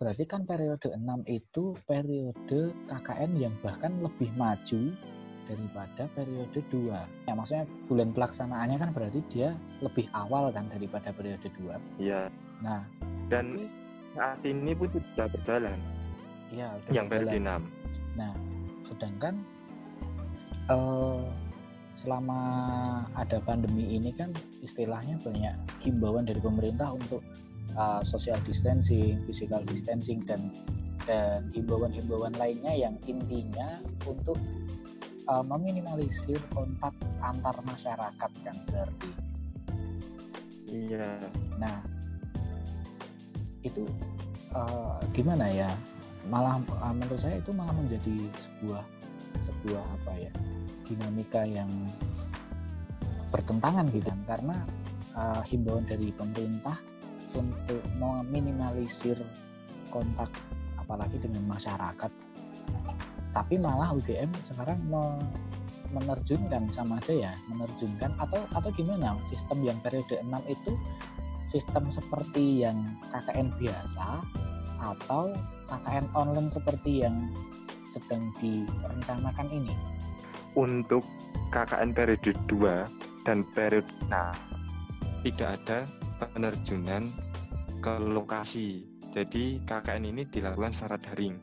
berarti 0.02 0.26
kan 0.26 0.42
periode 0.50 0.98
6 0.98 0.98
itu 1.30 1.78
periode 1.86 2.62
KKN 2.90 3.32
yang 3.38 3.54
bahkan 3.62 3.94
lebih 4.02 4.34
maju 4.34 4.90
daripada 5.46 6.10
periode 6.18 6.60
2 6.74 7.30
ya 7.30 7.34
maksudnya 7.38 7.66
bulan 7.86 8.10
pelaksanaannya 8.10 8.78
kan 8.82 8.90
berarti 8.98 9.22
dia 9.30 9.54
lebih 9.86 10.10
awal 10.18 10.50
kan 10.50 10.66
daripada 10.74 11.14
periode 11.14 11.46
2 11.62 12.02
Iya. 12.02 12.34
nah 12.66 12.82
Dan 13.30 13.58
tapi 13.58 13.64
saat 14.12 14.40
ini 14.44 14.72
pun 14.74 14.90
sudah 14.90 15.28
berjalan 15.30 15.78
ya 16.52 16.68
udah 16.82 16.92
yang 16.92 17.08
periode 17.08 17.38
berjalan. 17.38 17.62
6. 17.62 18.20
Nah, 18.20 18.34
sedangkan 18.92 19.34
eh, 20.68 21.24
selama 22.02 22.42
ada 23.14 23.38
pandemi 23.46 23.94
ini 23.94 24.10
kan 24.18 24.34
istilahnya 24.66 25.22
banyak 25.22 25.54
himbauan 25.86 26.26
dari 26.26 26.42
pemerintah 26.42 26.90
untuk 26.90 27.22
eh, 27.78 28.02
social 28.02 28.42
distancing, 28.42 29.22
physical 29.30 29.62
distancing 29.70 30.26
dan 30.26 30.50
dan 31.06 31.50
himbauan-himbauan 31.54 32.34
lainnya 32.38 32.74
yang 32.74 32.96
intinya 33.06 33.82
untuk 34.10 34.38
eh, 35.30 35.44
meminimalisir 35.46 36.42
kontak 36.54 36.94
antar 37.22 37.56
masyarakat 37.62 38.32
kan 38.42 38.56
berarti. 38.70 39.12
Iya. 40.72 41.20
Nah, 41.60 41.84
itu 43.62 43.86
eh, 44.54 44.98
gimana 45.14 45.46
ya? 45.50 45.70
Malah 46.30 46.62
eh, 46.62 46.94
menurut 46.98 47.22
saya 47.22 47.38
itu 47.38 47.54
malah 47.54 47.74
menjadi 47.78 48.30
sebuah 48.38 48.84
sebuah 49.40 49.84
apa 50.02 50.12
ya 50.20 50.32
dinamika 50.86 51.48
yang 51.48 51.70
bertentangan 53.32 53.88
gitu. 53.96 54.12
Karena 54.28 54.58
eh, 55.16 55.42
himbauan 55.48 55.88
dari 55.88 56.12
pemerintah 56.12 56.78
untuk 57.32 57.80
meminimalisir 57.96 59.16
kontak 59.88 60.32
apalagi 60.76 61.20
dengan 61.20 61.48
masyarakat. 61.48 62.12
Tapi 63.32 63.56
malah 63.56 63.96
UGM 63.96 64.32
sekarang 64.44 64.80
me- 64.92 65.24
menerjunkan 65.92 66.72
sama 66.72 67.04
aja 67.04 67.32
ya 67.32 67.34
menerjunkan 67.52 68.16
atau 68.20 68.40
atau 68.56 68.70
gimana? 68.72 69.20
Sistem 69.28 69.64
yang 69.64 69.80
periode 69.84 70.24
6 70.24 70.28
itu 70.48 70.72
sistem 71.52 71.92
seperti 71.92 72.64
yang 72.64 72.96
KKN 73.12 73.52
biasa 73.60 74.24
atau 74.80 75.36
KKN 75.68 76.08
online 76.16 76.50
seperti 76.50 77.04
yang 77.04 77.28
sedang 77.92 78.32
direncanakan 78.40 79.48
ini 79.52 79.76
Untuk 80.56 81.04
KKN 81.52 81.92
periode 81.96 82.32
2 82.48 82.88
dan 83.28 83.44
periode 83.52 83.92
nah 84.08 84.32
tidak 85.22 85.62
ada 85.62 85.86
penerjunan 86.34 87.14
ke 87.82 87.98
lokasi. 87.98 88.86
Jadi 89.12 89.60
KKN 89.66 90.06
ini 90.08 90.24
dilakukan 90.30 90.72
secara 90.74 90.98
daring. 91.02 91.38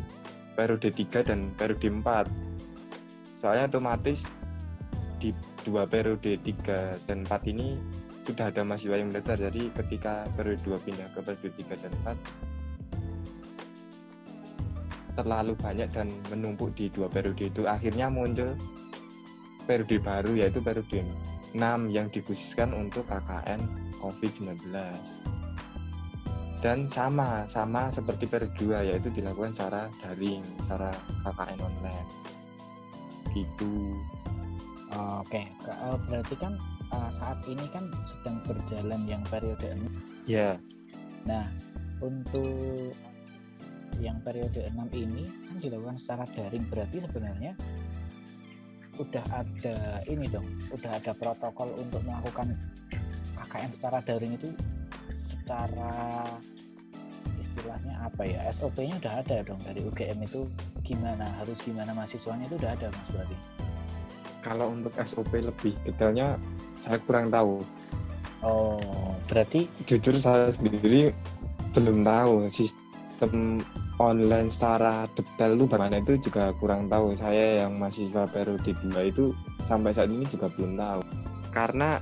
periode 0.55 0.95
3 0.95 1.27
dan 1.27 1.51
periode 1.59 1.91
4. 1.91 3.43
Soalnya 3.43 3.67
otomatis 3.67 4.23
di 5.19 5.35
dua 5.67 5.91
periode 5.91 6.39
3 6.39 7.11
dan 7.11 7.27
4 7.27 7.51
ini 7.51 7.75
sudah 8.23 8.55
ada 8.55 8.63
mahasiswa 8.63 8.95
yang 8.95 9.11
mendaftar. 9.11 9.51
Jadi 9.51 9.75
ketika 9.83 10.31
periode 10.39 10.63
2 10.63 10.79
pindah 10.87 11.09
ke 11.11 11.21
periode 11.27 11.51
3 11.59 11.83
dan 11.83 11.93
4 12.07 12.53
terlalu 15.13 15.53
banyak 15.61 15.93
dan 15.93 16.09
menumpuk 16.33 16.73
di 16.73 16.89
dua 16.89 17.05
periode 17.05 17.53
itu 17.53 17.69
akhirnya 17.69 18.09
muncul 18.09 18.57
periode 19.69 20.01
baru 20.01 20.33
yaitu 20.41 20.65
periode 20.65 21.05
6 21.53 21.61
yang 21.93 22.09
dikhususkan 22.09 22.73
untuk 22.73 23.05
KKN 23.13 23.61
COVID-19 24.03 24.75
dan 26.63 26.87
sama 26.87 27.43
sama 27.51 27.91
seperti 27.91 28.27
periode 28.31 28.55
2 28.59 28.91
yaitu 28.95 29.11
dilakukan 29.11 29.51
secara 29.51 29.91
daring 29.99 30.43
secara 30.63 30.95
KKN 31.27 31.59
online. 31.59 32.09
Gitu. 33.35 33.99
Oke, 35.23 35.43
ke- 35.65 35.75
eh, 35.75 35.99
berarti 36.07 36.35
kan 36.39 36.55
eh, 36.93 37.11
saat 37.11 37.39
ini 37.51 37.67
kan 37.73 37.91
sedang 38.07 38.39
berjalan 38.47 39.03
yang 39.11 39.23
periode 39.27 39.75
6. 39.75 39.91
ya. 40.31 40.55
Nah, 41.27 41.51
untuk 41.99 42.95
yang 43.99 44.19
periode 44.23 44.71
6 44.71 44.87
ini 44.95 45.27
kan 45.51 45.57
dilakukan 45.59 45.97
secara 45.99 46.25
daring. 46.31 46.67
Berarti 46.71 47.03
sebenarnya 47.03 47.53
udah 49.01 49.25
ada 49.33 50.05
ini 50.07 50.29
dong, 50.29 50.47
udah 50.71 51.01
ada 51.01 51.11
protokol 51.17 51.75
untuk 51.81 52.05
melakukan 52.05 52.53
KKN 53.53 53.71
secara 53.77 54.01
daring 54.01 54.33
itu 54.41 54.49
secara 55.29 56.25
istilahnya 57.37 58.09
apa 58.09 58.25
ya? 58.25 58.49
SOP-nya 58.49 58.97
udah 58.97 59.21
ada 59.21 59.45
dong. 59.45 59.61
Dari 59.61 59.85
UGM 59.85 60.25
itu 60.25 60.49
gimana? 60.81 61.29
Harus 61.37 61.61
gimana 61.61 61.93
mahasiswanya 61.93 62.49
itu 62.49 62.57
udah 62.57 62.73
ada 62.73 62.89
mas 62.89 63.13
berarti? 63.13 63.37
Kalau 64.41 64.73
untuk 64.73 64.97
SOP 64.97 65.29
lebih 65.37 65.77
detailnya 65.85 66.41
saya 66.81 66.97
kurang 67.05 67.29
tahu. 67.29 67.61
Oh 68.41 69.13
berarti 69.29 69.69
jujur 69.85 70.17
saya 70.17 70.49
sendiri 70.49 71.13
belum 71.77 72.09
tahu 72.09 72.49
sistem 72.49 73.61
online 74.01 74.49
secara 74.49 75.05
detail 75.13 75.61
itu 75.61 75.69
bagaimana. 75.69 76.01
Itu 76.01 76.17
juga 76.25 76.57
kurang 76.57 76.89
tahu. 76.89 77.13
Saya 77.21 77.69
yang 77.69 77.77
mahasiswa 77.77 78.25
periode 78.33 78.73
2 78.81 79.13
itu 79.13 79.37
sampai 79.69 79.93
saat 79.93 80.09
ini 80.09 80.25
juga 80.25 80.49
belum 80.57 80.81
tahu. 80.81 81.01
Karena 81.53 82.01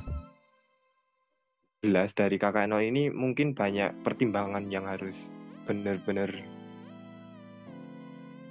jelas 1.81 2.13
dari 2.13 2.37
KKNO 2.37 2.77
ini 2.85 3.09
mungkin 3.09 3.57
banyak 3.57 4.05
pertimbangan 4.05 4.69
yang 4.69 4.85
harus 4.85 5.17
benar-benar 5.65 6.29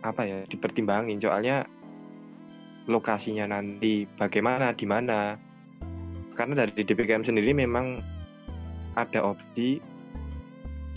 apa 0.02 0.26
ya 0.26 0.38
dipertimbangin. 0.50 1.22
Soalnya 1.22 1.62
lokasinya 2.90 3.46
nanti 3.46 4.10
bagaimana 4.18 4.74
di 4.74 4.86
mana. 4.90 5.38
Karena 6.34 6.66
dari 6.66 6.82
DPKM 6.82 7.28
sendiri 7.28 7.54
memang 7.54 8.02
ada 8.98 9.22
opsi 9.22 9.78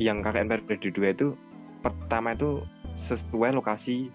yang 0.01 0.25
KKN 0.25 0.49
periode 0.64 0.88
2 0.88 1.12
itu 1.12 1.29
pertama 1.85 2.33
itu 2.33 2.64
sesuai 3.12 3.61
lokasi 3.61 4.09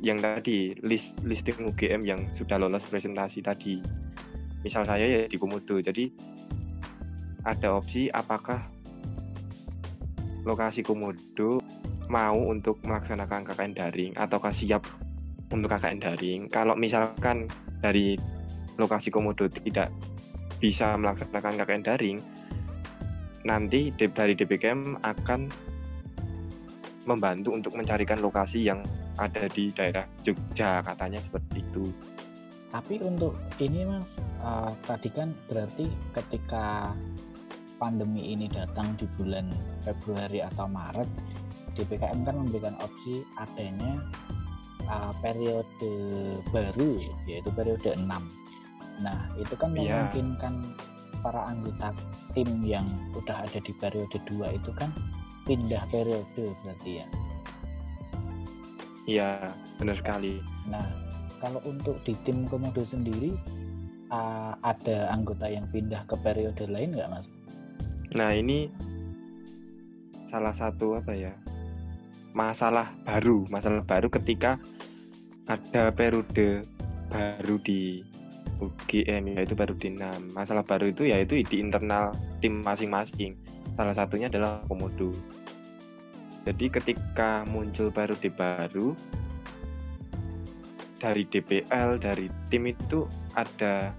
yang 0.00 0.16
tadi 0.16 0.78
list 0.80 1.12
listing 1.26 1.68
UGM 1.68 2.08
yang 2.08 2.24
sudah 2.32 2.56
lolos 2.56 2.86
presentasi 2.88 3.44
tadi 3.44 4.01
misal 4.62 4.86
saya 4.86 5.04
ya 5.04 5.22
di 5.26 5.36
Komodo 5.38 5.78
jadi 5.82 6.10
ada 7.42 7.78
opsi 7.78 8.06
apakah 8.10 8.62
lokasi 10.46 10.82
Komodo 10.82 11.62
mau 12.10 12.38
untuk 12.50 12.78
melaksanakan 12.82 13.46
KKN 13.46 13.72
daring 13.74 14.12
ataukah 14.18 14.54
siap 14.54 14.82
untuk 15.50 15.70
KKN 15.70 15.98
daring 15.98 16.40
kalau 16.50 16.74
misalkan 16.78 17.46
dari 17.82 18.14
lokasi 18.78 19.10
Komodo 19.10 19.50
tidak 19.50 19.90
bisa 20.62 20.94
melaksanakan 20.94 21.58
KKN 21.62 21.82
daring 21.82 22.18
nanti 23.42 23.90
dari 23.98 24.38
DPKM 24.38 25.02
akan 25.02 25.50
membantu 27.06 27.50
untuk 27.50 27.74
mencarikan 27.74 28.22
lokasi 28.22 28.70
yang 28.70 28.86
ada 29.18 29.50
di 29.50 29.74
daerah 29.74 30.06
Jogja 30.22 30.80
katanya 30.86 31.18
seperti 31.18 31.60
itu. 31.60 31.84
Tapi 32.72 33.04
untuk 33.04 33.36
ini 33.60 33.84
mas, 33.84 34.16
eh, 34.40 34.72
tadi 34.88 35.12
kan 35.12 35.36
berarti 35.44 35.92
ketika 36.16 36.96
pandemi 37.76 38.32
ini 38.32 38.48
datang 38.48 38.96
di 38.96 39.04
bulan 39.20 39.52
Februari 39.84 40.40
atau 40.40 40.64
Maret, 40.72 41.08
DPKM 41.76 42.24
kan 42.24 42.36
memberikan 42.40 42.76
opsi 42.80 43.20
adanya 43.36 44.00
eh, 44.82 45.12
periode 45.20 45.92
baru, 46.48 46.96
yaitu 47.28 47.52
periode 47.52 47.92
6. 47.94 48.08
Nah 49.04 49.20
itu 49.36 49.54
kan 49.54 49.76
Iya. 49.76 50.08
memungkinkan 50.08 50.54
para 51.22 51.54
anggota 51.54 51.94
tim 52.34 52.48
yang 52.66 52.88
udah 53.14 53.46
ada 53.46 53.60
di 53.62 53.70
periode 53.78 54.18
2 54.26 54.58
itu 54.58 54.72
kan 54.74 54.90
pindah 55.46 55.84
periode 55.92 56.56
berarti 56.64 57.04
ya. 57.04 57.06
Iya, 59.06 59.30
benar 59.82 59.98
sekali. 59.98 60.38
Nah, 60.70 60.86
kalau 61.42 61.58
untuk 61.66 61.98
di 62.06 62.14
tim 62.22 62.46
komodo 62.46 62.86
sendiri 62.86 63.34
uh, 64.14 64.54
ada 64.62 65.10
anggota 65.10 65.50
yang 65.50 65.66
pindah 65.74 66.06
ke 66.06 66.14
periode 66.22 66.70
lain 66.70 66.94
nggak 66.94 67.10
mas? 67.10 67.26
Nah, 68.14 68.30
ini 68.30 68.70
salah 70.30 70.54
satu 70.54 71.02
apa 71.02 71.10
ya? 71.18 71.34
Masalah 72.32 72.94
baru, 73.02 73.44
masalah 73.50 73.82
baru 73.82 74.06
ketika 74.06 74.56
ada 75.50 75.90
periode 75.90 76.62
baru 77.10 77.58
di 77.60 78.00
UGM 78.62 79.36
yaitu 79.36 79.58
periode 79.58 79.88
6. 79.90 79.98
Masalah 80.32 80.62
baru 80.62 80.94
itu 80.94 81.10
yaitu 81.10 81.42
di 81.42 81.58
internal 81.58 82.14
tim 82.38 82.62
masing-masing. 82.62 83.34
Salah 83.74 83.92
satunya 83.92 84.30
adalah 84.30 84.62
komodo. 84.70 85.10
Jadi 86.46 86.70
ketika 86.70 87.46
muncul 87.50 87.90
periode 87.90 88.30
baru 88.32 88.94
dari 91.02 91.26
DPL, 91.26 91.98
dari 91.98 92.30
tim 92.46 92.70
itu 92.70 93.10
ada 93.34 93.90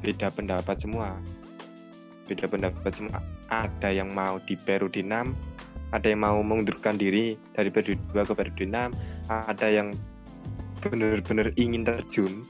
beda 0.00 0.32
pendapat 0.32 0.80
semua. 0.80 1.12
Beda 2.24 2.48
pendapat 2.48 2.96
semua. 2.96 3.20
Ada 3.52 3.92
yang 3.92 4.16
mau 4.16 4.40
di 4.48 4.56
periode 4.56 5.04
6, 5.04 5.92
ada 5.92 6.06
yang 6.08 6.24
mau 6.24 6.40
mengundurkan 6.40 6.96
diri 6.96 7.36
dari 7.52 7.68
periode 7.68 8.00
2 8.16 8.24
ke 8.24 8.32
periode 8.32 8.64
6, 8.64 8.96
ada 9.28 9.68
yang 9.68 9.92
benar-benar 10.80 11.52
ingin 11.60 11.84
terjun 11.84 12.48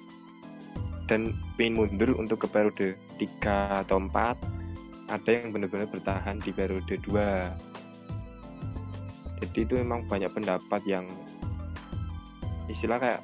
dan 1.11 1.35
ingin 1.59 1.75
mundur 1.75 2.15
untuk 2.15 2.47
ke 2.47 2.49
periode 2.55 2.95
3 3.19 3.83
atau 3.83 3.99
4, 3.99 4.39
ada 5.11 5.31
yang 5.35 5.51
benar-benar 5.51 5.91
bertahan 5.91 6.39
di 6.39 6.55
periode 6.55 6.95
2 7.03 7.79
jadi 9.39 9.59
itu 9.65 9.75
memang 9.79 10.07
banyak 10.11 10.31
pendapat 10.35 10.83
yang 10.85 11.07
istilah 12.67 12.99
kayak 12.99 13.21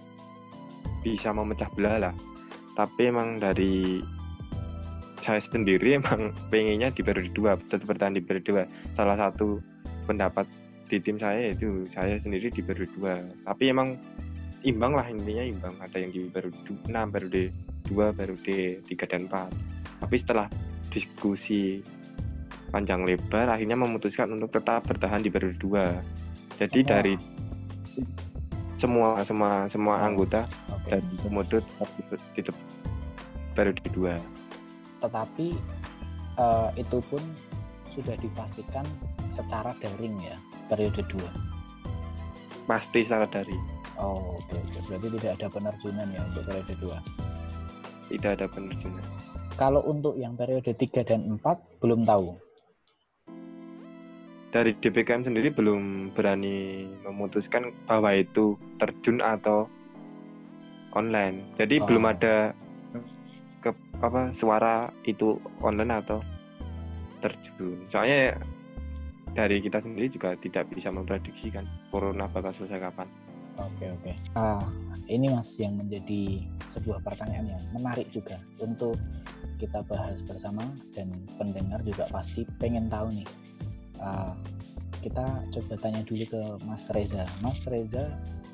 bisa 1.05 1.31
memecah 1.37 1.69
belah 1.77 2.09
lah. 2.09 2.14
Tapi 2.73 3.12
emang 3.12 3.37
dari 3.37 4.01
saya 5.21 5.45
sendiri 5.45 6.01
emang 6.01 6.33
pengennya 6.51 6.88
di 6.90 7.05
periode 7.05 7.31
2 7.37 7.69
tetap 7.69 7.85
bertahan 7.85 8.17
di 8.17 8.25
periode 8.25 8.64
2 8.64 8.97
salah 8.97 9.17
satu 9.17 9.61
pendapat 10.09 10.49
di 10.88 11.01
tim 11.01 11.17
saya 11.17 11.57
itu 11.57 11.88
saya 11.97 12.21
sendiri 12.21 12.53
di 12.53 12.61
periode 12.61 12.93
2 13.01 13.49
tapi 13.49 13.73
emang 13.73 13.97
imbang 14.64 14.97
lah 14.97 15.07
intinya 15.09 15.45
imbang. 15.45 15.75
Ada 15.85 15.97
yang 16.01 16.11
di 16.12 16.23
periode 16.33 16.57
6 16.64 16.88
periode 16.88 17.53
2 17.93 18.17
periode 18.17 18.57
3 18.88 19.12
dan 19.12 19.23
4 19.29 20.01
tapi 20.01 20.17
setelah 20.17 20.49
diskusi 20.88 21.85
panjang 22.73 23.07
lebar 23.07 23.47
akhirnya 23.55 23.79
memutuskan 23.79 24.35
untuk 24.35 24.51
tetap 24.51 24.83
bertahan 24.88 25.23
di 25.23 25.31
periode 25.31 25.61
2 25.62 26.59
jadi 26.59 26.81
dari 26.87 27.14
semua 28.79 29.23
semua 29.25 29.67
semua 29.71 29.97
anggota. 30.03 30.47
Dan 30.88 31.03
komodo 31.25 31.61
tetap 31.61 31.88
di, 31.97 32.03
di 32.37 32.42
te- 32.44 32.66
periode 33.55 33.81
2 33.92 35.05
Tetapi 35.05 35.49
eh, 36.38 36.70
itu 36.81 36.99
pun 37.09 37.23
sudah 37.92 38.16
dipastikan 38.18 38.87
secara 39.31 39.70
daring 39.79 40.18
ya 40.23 40.37
periode 40.66 41.03
2 41.11 42.66
pasti 42.66 43.05
secara 43.05 43.29
dari 43.29 43.55
Oh 43.94 44.42
oke 44.42 44.59
oke. 44.59 44.79
Berarti 44.90 45.07
tidak 45.07 45.33
ada 45.38 45.47
penerjunan 45.47 46.07
ya 46.11 46.20
untuk 46.27 46.42
periode 46.51 46.75
2 46.83 47.25
tidak 48.11 48.31
ada 48.37 48.47
penerjunan. 48.51 49.07
Kalau 49.55 49.81
untuk 49.87 50.18
yang 50.18 50.35
periode 50.35 50.75
3 50.75 51.07
dan 51.07 51.20
4 51.38 51.81
belum 51.81 52.03
tahu. 52.03 52.37
dari 54.55 54.70
DPKM 54.79 55.27
sendiri 55.27 55.51
belum 55.51 56.14
berani 56.14 56.87
memutuskan 57.03 57.75
bahwa 57.90 58.14
itu 58.14 58.55
terjun 58.79 59.18
atau 59.18 59.66
online. 60.94 61.44
Jadi 61.59 61.83
Oh. 61.83 61.87
belum 61.87 62.04
ada 62.11 62.54
ke 63.61 63.70
apa 64.00 64.30
suara 64.37 64.88
itu 65.04 65.38
online 65.61 66.00
atau 66.00 66.20
terjun. 67.20 67.80
Soalnya 67.88 68.37
dari 69.35 69.59
kita 69.59 69.83
sendiri 69.83 70.12
juga 70.12 70.37
tidak 70.38 70.70
bisa 70.70 70.92
memprediksi 70.92 71.50
kan 71.50 71.66
corona 71.90 72.30
bakal 72.30 72.54
selesai 72.54 72.78
kapan. 72.78 73.09
Oke 73.54 73.87
oke. 73.87 74.12
Ah, 74.35 74.66
ini 75.07 75.30
mas 75.30 75.54
yang 75.59 75.78
menjadi 75.78 76.42
sebuah 76.74 77.02
pertanyaan 77.07 77.54
yang 77.54 77.62
menarik 77.70 78.11
juga 78.11 78.38
untuk 78.59 78.98
kita 79.62 79.87
bahas 79.87 80.18
bersama 80.26 80.66
dan 80.92 81.14
pendengar 81.38 81.78
juga 81.87 82.11
pasti 82.11 82.42
pengen 82.59 82.90
tahu 82.90 83.14
nih. 83.14 83.28
Ah, 84.02 84.35
kita 85.00 85.24
coba 85.54 85.74
tanya 85.78 86.02
dulu 86.02 86.24
ke 86.26 86.40
Mas 86.66 86.90
Reza. 86.90 87.24
Mas 87.40 87.62
Reza 87.70 88.11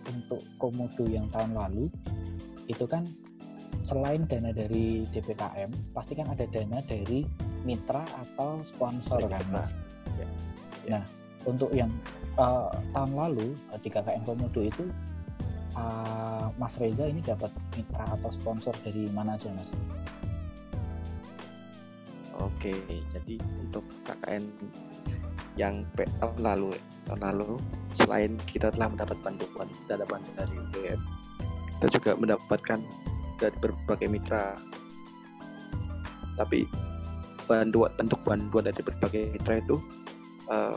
untuk 0.09 0.41
komodo 0.57 1.05
yang 1.09 1.29
tahun 1.35 1.53
lalu 1.53 1.93
itu 2.71 2.87
kan 2.87 3.05
selain 3.81 4.29
dana 4.29 4.53
dari 4.53 5.09
DPKM 5.09 5.97
pasti 5.97 6.13
kan 6.13 6.29
ada 6.29 6.45
dana 6.49 6.85
dari 6.85 7.25
mitra 7.65 8.05
atau 8.05 8.61
sponsor 8.65 9.25
kan 9.29 9.45
mas. 9.53 9.73
Ya. 10.17 10.29
Nah 10.89 11.05
untuk 11.49 11.73
yang 11.73 11.89
eh, 12.37 12.71
tahun 12.93 13.13
lalu 13.17 13.57
eh, 13.73 13.81
di 13.81 13.89
KKN 13.89 14.23
Komodo 14.29 14.61
itu 14.61 14.85
eh, 15.77 16.47
Mas 16.61 16.77
Reza 16.77 17.09
ini 17.09 17.25
dapat 17.25 17.49
mitra 17.73 18.05
atau 18.21 18.29
sponsor 18.29 18.77
dari 18.85 19.09
mana 19.13 19.41
aja 19.41 19.49
mas? 19.57 19.73
Oke, 22.41 22.73
jadi 23.13 23.37
untuk 23.61 23.85
KKN 24.09 24.45
yang 25.61 25.85
tahun 25.93 26.41
lalu, 26.41 26.73
tahun 27.05 27.21
lalu 27.21 27.61
selain 27.93 28.41
kita 28.49 28.73
telah 28.73 28.89
mendapat 28.89 29.21
bantuan 29.21 29.69
bantuan 29.85 30.23
dari 30.33 30.55
UGM, 30.57 31.01
kita 31.77 31.87
juga 32.01 32.11
mendapatkan 32.17 32.81
dari 33.37 33.57
berbagai 33.61 34.09
mitra. 34.09 34.57
Tapi 36.41 36.65
bantuan 37.45 37.93
bentuk 38.01 38.21
bantuan 38.25 38.65
dari 38.73 38.81
berbagai 38.81 39.37
mitra 39.37 39.61
itu 39.61 39.77
eh, 40.49 40.77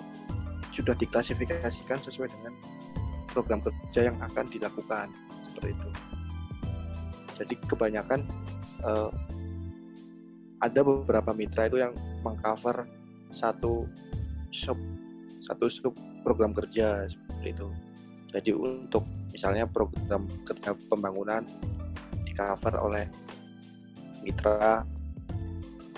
sudah 0.75 0.95
diklasifikasikan 0.99 2.03
sesuai 2.03 2.27
dengan 2.27 2.51
program 3.31 3.63
kerja 3.63 4.11
yang 4.11 4.17
akan 4.19 4.51
dilakukan 4.51 5.07
seperti 5.39 5.71
itu. 5.71 5.89
Jadi 7.39 7.55
kebanyakan 7.71 8.19
eh, 8.83 9.09
ada 10.59 10.79
beberapa 10.83 11.31
mitra 11.31 11.71
itu 11.71 11.79
yang 11.79 11.95
mengcover 12.23 12.83
satu 13.31 13.87
sub 14.53 14.77
satu 15.43 15.67
sub 15.67 15.91
program 16.23 16.55
kerja 16.55 17.09
seperti 17.09 17.51
itu. 17.51 17.67
Jadi 18.31 18.51
untuk 18.55 19.03
misalnya 19.33 19.67
program 19.67 20.29
kerja 20.47 20.77
pembangunan 20.87 21.43
di 22.23 22.31
cover 22.31 22.79
oleh 22.79 23.05
mitra 24.23 24.87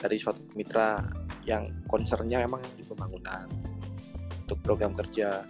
dari 0.02 0.18
suatu 0.18 0.42
mitra 0.58 1.00
yang 1.46 1.70
concernnya 1.86 2.42
emang 2.42 2.64
di 2.76 2.84
pembangunan. 2.84 3.46
Untuk 4.46 4.58
program 4.66 4.98
kerja 4.98 5.46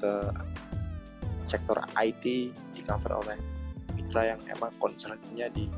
ke 0.00 0.12
sektor 1.46 1.78
IT 2.00 2.24
di 2.52 2.80
cover 2.82 3.22
oleh 3.22 3.38
mitra 3.94 4.34
yang 4.34 4.40
emang 4.50 4.72
concernnya 4.80 5.48
di 5.52 5.68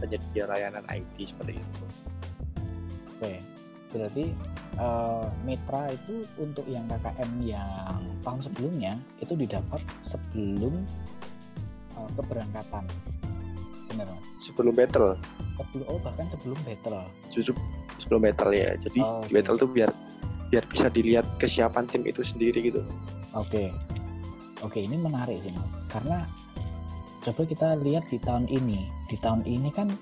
penyedia 0.00 0.48
layanan 0.48 0.82
IT 0.88 1.34
seperti 1.34 1.60
itu. 1.60 1.84
Oke, 3.20 3.32
berarti 3.92 4.24
eh, 4.80 5.24
mitra 5.44 5.92
itu 5.92 6.24
untuk 6.36 6.64
yang 6.64 6.88
KKN 6.88 7.30
yang 7.44 8.00
tahun 8.24 8.40
sebelumnya 8.40 8.92
itu 9.20 9.36
didapat 9.36 9.80
sebelum 10.00 10.80
eh, 11.94 12.08
keberangkatan, 12.16 12.84
benar 13.86 14.06
mas? 14.08 14.24
Sebelum 14.40 14.72
battle, 14.72 15.20
Sebelum 15.60 15.84
oh 15.86 16.00
bahkan 16.00 16.24
sebelum 16.32 16.56
battle. 16.64 17.04
justru 17.28 17.52
sebelum 18.00 18.24
battle 18.24 18.50
ya. 18.50 18.72
Jadi 18.80 19.00
Oh, 19.00 19.20
oke. 19.20 19.28
battle 19.28 19.56
tuh 19.58 19.68
biar 19.68 19.92
biar 20.48 20.64
bisa 20.66 20.88
dilihat 20.88 21.28
kesiapan 21.36 21.84
tim 21.86 22.02
itu 22.02 22.24
sendiri 22.24 22.72
gitu. 22.72 22.80
Oke, 23.36 23.70
oke 24.58 24.80
ini 24.80 24.96
menarik 24.96 25.38
sih 25.44 25.52
karena 25.86 26.26
coba 27.20 27.42
kita 27.44 27.68
lihat 27.78 28.08
di 28.08 28.18
tahun 28.18 28.48
ini, 28.48 28.88
di 29.06 29.20
tahun 29.20 29.44
ini 29.44 29.68
kan 29.70 29.92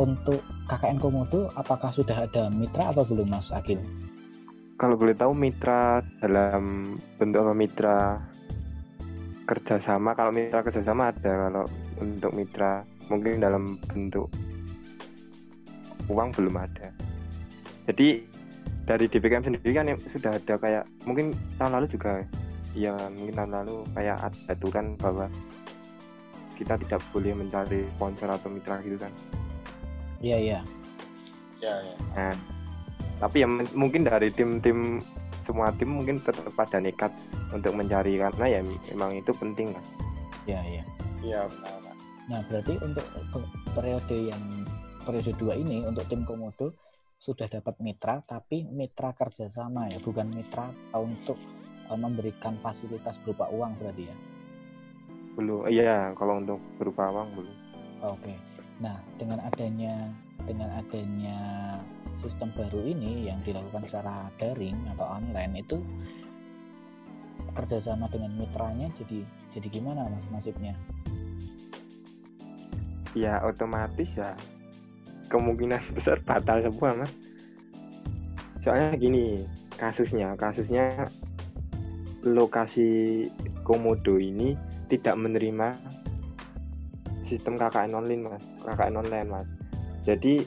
untuk 0.00 0.40
KKN 0.64 0.96
Komodo 0.96 1.52
apakah 1.60 1.92
sudah 1.92 2.24
ada 2.24 2.48
mitra 2.48 2.88
atau 2.88 3.04
belum 3.04 3.28
mas 3.28 3.52
Akil? 3.52 3.76
Kalau 4.80 4.96
boleh 4.96 5.12
tahu 5.12 5.36
mitra 5.36 6.00
dalam 6.24 6.96
bentuk 7.20 7.44
apa 7.44 7.52
mitra 7.52 7.98
kerjasama, 9.44 10.16
kalau 10.16 10.32
mitra 10.32 10.64
kerjasama 10.64 11.12
ada, 11.12 11.32
kalau 11.52 11.64
untuk 12.00 12.32
mitra 12.32 12.80
mungkin 13.12 13.44
dalam 13.44 13.76
bentuk 13.92 14.32
uang 16.08 16.32
belum 16.32 16.56
ada. 16.56 16.88
Jadi 17.84 18.24
dari 18.88 19.04
DPKM 19.04 19.44
sendiri 19.44 19.70
kan 19.76 19.92
sudah 20.16 20.32
ada 20.32 20.54
kayak 20.56 20.84
mungkin 21.04 21.36
tahun 21.60 21.76
lalu 21.76 21.86
juga 21.92 22.24
ya 22.72 22.96
mungkin 23.12 23.34
tahun 23.36 23.52
lalu 23.62 23.76
kayak 23.92 24.16
ada 24.18 24.40
aturan 24.48 24.96
bahwa 24.96 25.26
kita 26.56 26.80
tidak 26.86 27.00
boleh 27.12 27.32
mencari 27.36 27.84
sponsor 27.96 28.32
atau 28.32 28.48
mitra 28.48 28.80
gitu 28.80 28.96
kan. 28.96 29.12
Iya 30.20 30.36
iya. 30.36 30.60
Ya, 31.60 31.74
ya. 31.80 31.96
Nah, 32.16 32.34
tapi 33.20 33.44
ya 33.44 33.48
mungkin 33.76 34.04
dari 34.04 34.28
tim-tim 34.32 35.00
semua 35.44 35.72
tim 35.76 35.90
mungkin 35.90 36.20
tetap 36.20 36.52
pada 36.52 36.78
nekat 36.78 37.12
untuk 37.50 37.72
mencari 37.74 38.20
karena 38.20 38.44
ya 38.46 38.60
memang 38.92 39.16
itu 39.16 39.32
penting 39.34 39.72
kan. 39.72 39.84
Iya 40.44 40.60
iya. 40.64 40.84
Iya 41.20 41.40
benar. 41.48 41.74
Pak. 41.84 41.96
Nah, 42.30 42.40
berarti 42.46 42.74
untuk 42.80 43.06
pe- 43.12 43.52
periode 43.74 44.16
yang 44.30 44.42
periode 45.04 45.32
2 45.36 45.56
ini 45.56 45.82
untuk 45.84 46.04
tim 46.06 46.22
Komodo 46.24 46.76
sudah 47.20 47.48
dapat 47.48 47.76
mitra 47.84 48.24
tapi 48.24 48.64
mitra 48.64 49.12
kerjasama 49.12 49.92
ya, 49.92 49.98
bukan 50.00 50.32
mitra 50.32 50.72
untuk 50.96 51.36
uh, 51.92 51.98
memberikan 51.98 52.56
fasilitas 52.60 53.20
berupa 53.20 53.48
uang 53.52 53.76
berarti 53.76 54.04
ya. 54.08 54.16
Belum 55.36 55.68
iya 55.68 56.12
kalau 56.16 56.40
untuk 56.40 56.60
berupa 56.80 57.08
uang 57.12 57.28
belum. 57.36 57.56
Oke. 58.00 58.49
Nah, 58.80 58.96
dengan 59.20 59.44
adanya 59.44 60.08
dengan 60.48 60.72
adanya 60.72 61.40
sistem 62.24 62.48
baru 62.56 62.80
ini 62.84 63.28
yang 63.28 63.40
dilakukan 63.44 63.84
secara 63.84 64.28
daring 64.40 64.76
atau 64.96 65.20
online 65.20 65.60
itu 65.60 65.78
kerjasama 67.52 68.08
dengan 68.08 68.32
mitranya 68.36 68.88
jadi 68.96 69.24
jadi 69.52 69.68
gimana 69.68 70.08
mas 70.08 70.28
nasibnya? 70.32 70.72
Ya 73.12 73.42
otomatis 73.44 74.08
ya 74.16 74.32
kemungkinan 75.28 75.80
besar 75.96 76.20
batal 76.24 76.64
semua 76.64 77.04
mas. 77.04 77.12
Soalnya 78.64 78.96
gini 78.96 79.44
kasusnya 79.76 80.36
kasusnya 80.36 81.08
lokasi 82.20 83.28
Komodo 83.64 84.20
ini 84.20 84.52
tidak 84.92 85.16
menerima 85.16 85.72
sistem 87.30 87.54
KKN 87.54 87.94
online 87.94 88.22
mas. 88.26 88.42
KKN 88.66 88.94
online 88.98 89.28
mas. 89.30 89.48
Jadi 90.02 90.42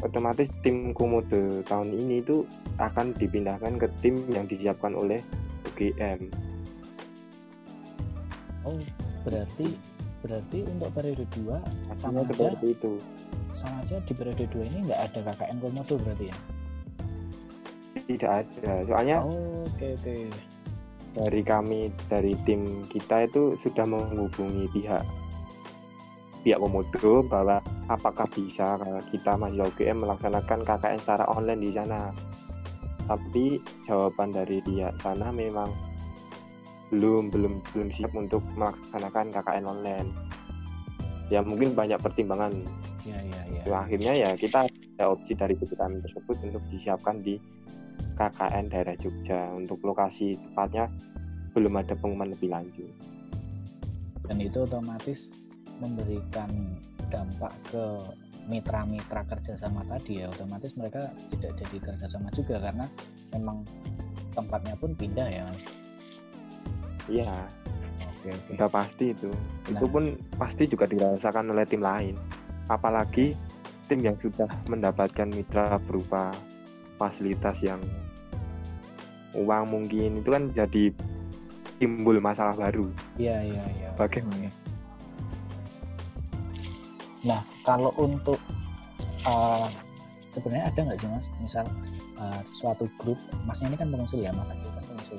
otomatis 0.00 0.48
tim 0.64 0.96
Komodo 0.96 1.60
tahun 1.66 1.92
ini 1.92 2.24
itu 2.24 2.46
akan 2.80 3.12
dipindahkan 3.18 3.76
ke 3.76 3.88
tim 4.00 4.16
yang 4.32 4.48
disiapkan 4.48 4.96
oleh 4.96 5.20
UGM 5.68 6.32
Oh, 8.64 8.76
berarti 9.24 9.76
berarti 10.20 10.64
untuk 10.68 10.92
periode 10.92 11.24
2 11.32 11.96
sama 11.96 12.20
aja 12.24 12.52
itu. 12.60 13.00
sama 13.56 13.80
aja 13.84 13.96
di 14.04 14.12
periode 14.12 14.44
2 14.52 14.68
ini 14.72 14.78
nggak 14.88 15.00
ada 15.12 15.20
KKN 15.32 15.58
Komodo 15.60 15.94
berarti 16.00 16.28
ya? 16.28 16.36
tidak 18.08 18.32
ada. 18.44 18.72
Soalnya 18.90 19.16
Oh, 19.22 19.64
oke 19.68 19.86
oke. 20.00 20.16
dari 21.14 21.42
kami 21.42 21.80
dari 22.08 22.32
tim 22.48 22.86
kita 22.88 23.26
itu 23.26 23.54
sudah 23.60 23.84
menghubungi 23.84 24.66
pihak 24.72 25.02
pihak 26.40 26.58
Komodo 26.60 27.24
bahwa 27.28 27.60
apakah 27.92 28.24
bisa 28.32 28.80
kalau 28.80 29.02
kita 29.12 29.36
mahasiswa 29.36 29.68
UGM 29.68 29.98
melaksanakan 30.04 30.60
KKN 30.64 31.00
secara 31.00 31.24
online 31.28 31.62
di 31.62 31.70
sana. 31.74 32.02
Tapi 33.04 33.58
jawaban 33.84 34.30
dari 34.30 34.62
pihak 34.62 34.94
sana 35.02 35.34
memang 35.34 35.68
belum 36.90 37.30
belum 37.30 37.62
belum 37.70 37.88
siap 37.94 38.12
untuk 38.14 38.42
melaksanakan 38.56 39.34
KKN 39.34 39.66
online. 39.66 40.08
Ya 41.30 41.44
mungkin 41.44 41.74
banyak 41.74 41.98
pertimbangan. 42.02 42.54
Ya 43.06 43.18
ya 43.22 43.40
ya. 43.46 43.62
Ya, 43.64 43.76
akhirnya 43.86 44.12
ya 44.16 44.30
kita 44.34 44.66
ada 44.66 45.04
opsi 45.16 45.32
dari 45.32 45.54
PPKM 45.56 46.02
tersebut 46.04 46.36
untuk 46.44 46.62
disiapkan 46.68 47.22
di 47.22 47.40
KKN 48.20 48.64
daerah 48.68 48.96
Jogja 49.00 49.48
untuk 49.56 49.80
lokasi 49.80 50.36
tepatnya 50.36 50.92
belum 51.56 51.80
ada 51.80 51.96
pengumuman 51.96 52.32
lebih 52.32 52.52
lanjut. 52.52 52.92
Dan 54.28 54.38
itu 54.38 54.62
otomatis 54.62 55.34
memberikan 55.80 56.50
dampak 57.10 57.52
ke 57.66 57.84
mitra-mitra 58.46 59.24
kerjasama 59.26 59.82
tadi 59.88 60.22
ya. 60.22 60.30
Otomatis 60.30 60.76
mereka 60.76 61.10
tidak 61.34 61.52
jadi 61.58 61.76
kerjasama 61.80 62.28
juga 62.36 62.60
karena 62.60 62.86
memang 63.34 63.64
tempatnya 64.30 64.78
pun 64.78 64.94
pindah 64.94 65.26
ya 65.26 65.46
iya. 67.10 67.50
Oke 68.06 68.30
oke. 68.30 68.50
Udah 68.54 68.68
pasti 68.70 69.04
itu. 69.16 69.30
Itu 69.66 69.84
Nah. 69.88 69.92
pun 69.92 70.04
pasti 70.38 70.62
juga 70.70 70.86
dirasakan 70.86 71.50
oleh 71.50 71.66
tim 71.66 71.82
lain. 71.82 72.14
Apalagi 72.70 73.34
tim 73.90 73.98
yang 74.04 74.14
sudah 74.22 74.46
mendapatkan 74.70 75.26
mitra 75.26 75.80
berupa 75.82 76.30
fasilitas 76.94 77.58
yang 77.64 77.82
uang 79.34 79.64
mungkin 79.66 80.22
itu 80.22 80.28
kan 80.30 80.52
jadi 80.54 80.94
timbul 81.82 82.20
masalah 82.22 82.54
baru. 82.54 82.86
Iya 83.18 83.42
iya 83.42 83.64
iya. 83.80 83.90
Bagaimana 83.98 84.52
Nah, 87.20 87.44
kalau 87.66 87.92
untuk 88.00 88.40
uh, 89.28 89.68
sebenarnya 90.32 90.72
ada 90.72 90.80
nggak 90.88 90.98
sih 91.00 91.08
mas, 91.10 91.26
misal 91.42 91.66
uh, 92.16 92.40
suatu 92.48 92.88
grup, 92.96 93.18
masnya 93.44 93.72
ini 93.72 93.76
kan 93.76 93.88
pengusul 93.92 94.24
ya, 94.24 94.32
mas 94.32 94.48
kan 94.48 94.58
pengusul, 94.88 95.18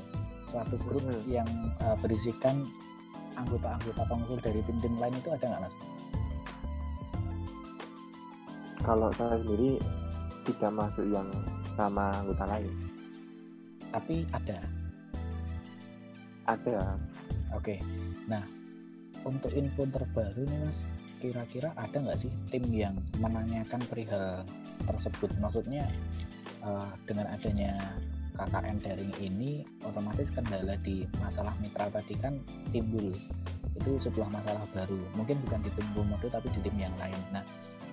suatu 0.50 0.76
grup 0.82 1.04
Hmm. 1.06 1.22
yang 1.30 1.50
uh, 1.86 1.98
berisikan 2.02 2.66
anggota-anggota 3.38 4.02
pengusul 4.10 4.40
dari 4.42 4.60
tim-tim 4.66 4.94
lain 4.98 5.14
itu 5.18 5.30
ada 5.32 5.46
nggak 5.46 5.64
mas? 5.70 5.76
kalau 8.82 9.14
saya 9.14 9.38
sendiri 9.38 9.78
tidak 10.50 10.72
masuk 10.74 11.06
yang 11.06 11.30
sama 11.78 12.18
anggota 12.18 12.46
lain 12.50 12.74
Tapi 13.94 14.26
ada. 14.34 14.58
ada 16.50 16.98
Oke. 17.52 17.78
Nah, 18.32 18.40
untuk 19.28 19.52
info 19.52 19.84
terbaru 19.84 20.48
nih 20.48 20.60
mas, 20.64 20.88
kira-kira 21.22 21.70
ada 21.78 22.02
nggak 22.02 22.18
sih 22.18 22.34
tim 22.50 22.66
yang 22.74 22.98
menanyakan 23.22 23.80
perihal 23.86 24.42
tersebut? 24.90 25.30
Maksudnya 25.38 25.86
uh, 26.66 26.90
dengan 27.06 27.30
adanya 27.30 27.78
KKN 28.34 28.78
daring 28.82 29.14
ini, 29.22 29.62
otomatis 29.86 30.34
kendala 30.34 30.74
di 30.82 31.06
masalah 31.22 31.54
mitra 31.62 31.94
tadi 31.94 32.18
kan 32.18 32.42
timbul. 32.74 33.14
Itu 33.78 34.02
sebuah 34.02 34.34
masalah 34.34 34.66
baru. 34.74 34.98
Mungkin 35.14 35.38
bukan 35.46 35.62
di 35.62 35.70
tim 35.78 35.88
Komodo 35.94 36.26
tapi 36.26 36.50
di 36.50 36.60
tim 36.66 36.76
yang 36.82 36.94
lain. 36.98 37.18
Nah, 37.30 37.46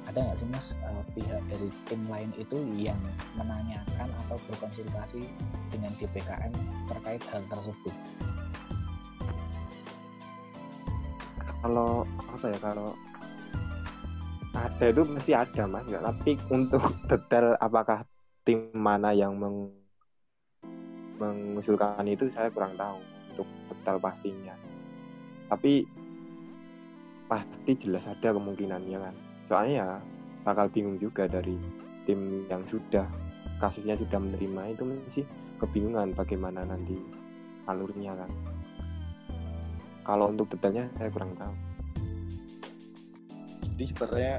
ada 0.09 0.25
nggak 0.25 0.41
sih 0.41 0.49
mas 0.49 0.73
uh, 0.89 1.05
pihak 1.13 1.45
dari 1.53 1.69
tim 1.85 2.01
lain 2.09 2.33
itu 2.41 2.57
yang 2.81 2.97
menanyakan 3.37 4.09
atau 4.25 4.41
berkonsultasi 4.49 5.29
dengan 5.69 5.93
DPKM 6.01 6.57
terkait 6.89 7.21
hal 7.29 7.45
tersebut? 7.53 7.93
kalau 11.59 12.07
apa 12.23 12.47
ya 12.55 12.59
kalau 12.63 12.95
ada 14.57 14.85
itu 14.89 15.03
mesti 15.05 15.33
ada 15.37 15.63
mas. 15.69 15.85
Nggak 15.85 16.05
tapi 16.05 16.31
untuk 16.49 16.83
detail 17.11 17.57
apakah 17.61 18.05
tim 18.47 18.73
mana 18.73 19.13
yang 19.13 19.37
meng, 19.37 19.73
mengusulkan 21.21 22.07
itu 22.09 22.31
saya 22.33 22.49
kurang 22.49 22.79
tahu 22.79 22.97
untuk 23.35 23.49
detail 23.73 23.99
pastinya. 24.01 24.55
Tapi 25.49 25.85
pasti 27.29 27.73
jelas 27.85 28.05
ada 28.09 28.33
kemungkinannya 28.33 28.99
kan. 28.99 29.15
Soalnya 29.49 29.75
ya 29.75 29.89
bakal 30.45 30.73
bingung 30.73 30.97
juga 30.97 31.29
dari 31.29 31.57
tim 32.09 32.49
yang 32.49 32.65
sudah 32.69 33.05
kasusnya 33.61 33.99
sudah 34.01 34.17
menerima 34.17 34.63
itu 34.73 34.83
mesti 34.87 35.23
kebingungan 35.61 36.17
bagaimana 36.17 36.65
nanti 36.65 36.97
alurnya 37.69 38.17
kan. 38.17 38.31
Kalau 40.09 40.33
untuk 40.33 40.49
detailnya 40.49 40.89
saya 40.97 41.13
kurang 41.13 41.37
tahu 41.37 41.68
jadi 43.63 43.85
sebenarnya 43.95 44.35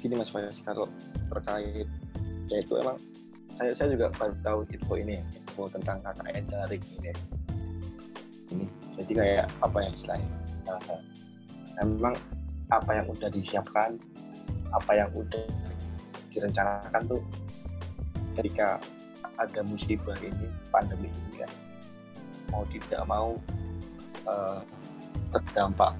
gini 0.00 0.14
Mas 0.20 0.30
Faiz 0.32 0.60
kalau 0.64 0.88
terkait 1.32 1.88
ya 2.52 2.56
itu 2.60 2.76
emang 2.76 3.00
saya 3.54 3.70
saya 3.72 3.94
juga 3.94 4.10
baru 4.18 4.34
tahu 4.42 4.58
info 4.68 4.94
ini 4.98 5.22
info 5.36 5.70
tentang 5.70 6.02
KKN 6.02 6.44
daring 6.50 6.84
ini. 7.00 7.12
Ini 8.50 8.64
jadi 8.98 9.12
kayak 9.14 9.46
apa 9.62 9.78
yang 9.80 9.92
istilahnya? 9.94 10.28
Eh, 10.68 11.00
emang 11.80 12.14
apa 12.72 12.90
yang 12.96 13.06
udah 13.08 13.28
disiapkan 13.30 14.00
apa 14.74 14.92
yang 14.96 15.10
udah 15.14 15.46
direncanakan 16.34 17.02
tuh 17.06 17.22
ketika 18.40 18.82
ada 19.38 19.60
musibah 19.62 20.18
ini 20.18 20.50
pandemi 20.74 21.10
ini 21.10 21.46
kan 21.46 21.50
mau 22.50 22.66
tidak 22.70 23.02
mau 23.06 23.38
eh, 24.26 24.60
terdampak 25.30 25.94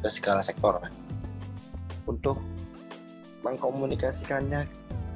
ke 0.00 0.08
segala 0.08 0.40
sektor 0.40 0.80
kan 0.80 0.92
untuk 2.06 2.38
mengkomunikasikannya 3.42 4.66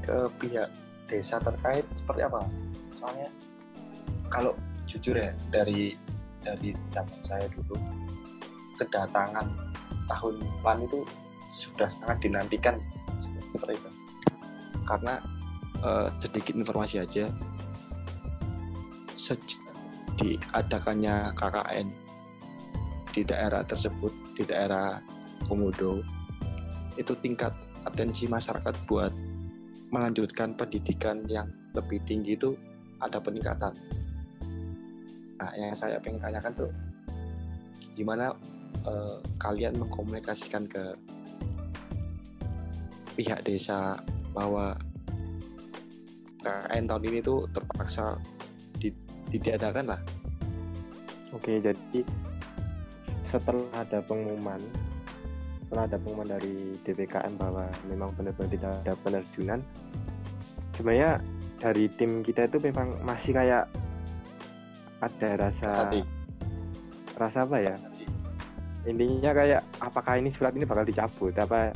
ke 0.03 0.31
pihak 0.39 0.71
desa 1.11 1.43
terkait 1.43 1.87
seperti 1.99 2.23
apa? 2.27 2.47
Soalnya 2.95 3.29
kalau 4.31 4.55
jujur 4.87 5.19
ya 5.19 5.35
dari 5.51 5.95
dari 6.43 6.75
zaman 6.95 7.21
saya 7.27 7.47
dulu 7.51 7.79
kedatangan 8.79 9.47
tahun 10.09 10.35
depan 10.41 10.87
itu 10.87 11.01
sudah 11.51 11.91
sangat 11.91 12.19
dinantikan 12.23 12.79
seperti 13.19 13.79
itu. 13.79 13.91
Karena 14.87 15.19
eh, 15.83 16.09
sedikit 16.23 16.55
informasi 16.55 17.03
aja 17.03 17.27
sejak 19.15 19.61
diadakannya 20.17 21.33
KKN 21.37 21.89
di 23.11 23.23
daerah 23.27 23.67
tersebut 23.67 24.13
di 24.39 24.45
daerah 24.47 25.03
Komodo 25.49 26.01
itu 27.01 27.17
tingkat 27.25 27.57
atensi 27.89 28.29
masyarakat 28.29 28.77
buat 28.85 29.09
melanjutkan 29.89 30.53
pendidikan 30.53 31.25
yang 31.27 31.49
lebih 31.73 31.99
tinggi 32.05 32.37
itu 32.37 32.53
ada 33.01 33.17
peningkatan. 33.17 33.73
Nah, 35.41 35.51
yang 35.57 35.73
saya 35.73 35.97
pengen 35.97 36.21
tanyakan 36.21 36.53
tuh 36.53 36.71
gimana 37.97 38.37
eh, 38.85 39.17
kalian 39.41 39.81
mengkomunikasikan 39.81 40.69
ke 40.69 40.93
pihak 43.17 43.41
desa 43.43 43.97
bahwa 44.37 44.77
KKN 46.41 46.85
tahun 46.89 47.05
ini 47.13 47.19
tuh 47.21 47.45
terpaksa 47.53 48.17
di- 48.81 48.97
ditiadakan 49.29 49.93
lah. 49.93 50.01
Oke, 51.37 51.61
jadi 51.61 52.01
setelah 53.29 53.71
ada 53.77 54.01
pengumuman, 54.03 54.59
setelah 55.71 55.87
ada 55.87 56.03
pengumuman 56.03 56.27
dari 56.27 56.75
DPKM 56.83 57.39
bahwa 57.39 57.71
memang 57.87 58.11
benar-benar 58.19 58.51
tidak 58.51 58.71
ada 58.83 58.93
penerjunan, 59.07 59.63
sebenarnya 60.75 61.23
dari 61.63 61.87
tim 61.95 62.27
kita 62.27 62.51
itu 62.51 62.59
memang 62.59 62.99
masih 63.07 63.31
kayak 63.39 63.71
ada 64.99 65.31
rasa 65.39 65.71
Tadi 65.87 66.03
rasa 67.15 67.47
apa 67.47 67.57
ya? 67.63 67.79
Intinya 68.83 69.31
kayak 69.31 69.63
apakah 69.79 70.19
ini 70.19 70.35
surat 70.35 70.59
ini 70.59 70.67
bakal 70.67 70.83
dicabut 70.83 71.39
apa 71.39 71.71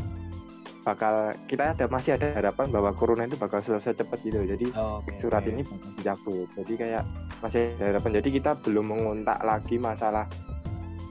bakal 0.82 1.30
kita 1.46 1.78
ada 1.78 1.86
masih 1.86 2.18
ada 2.18 2.34
harapan 2.34 2.74
bahwa 2.74 2.90
corona 2.98 3.30
itu 3.30 3.38
bakal 3.38 3.62
selesai 3.62 3.94
cepat 3.94 4.18
gitu. 4.26 4.42
Jadi 4.42 4.74
Oke, 4.74 5.22
surat 5.22 5.46
oke. 5.46 5.54
ini 5.54 5.62
dicabut. 6.02 6.50
Jadi 6.58 6.74
kayak 6.74 7.06
masih 7.46 7.78
ada 7.78 7.94
harapan. 7.94 8.18
Jadi 8.18 8.42
kita 8.42 8.58
belum 8.58 8.90
mengontak 8.90 9.38
lagi 9.46 9.78
masalah 9.78 10.26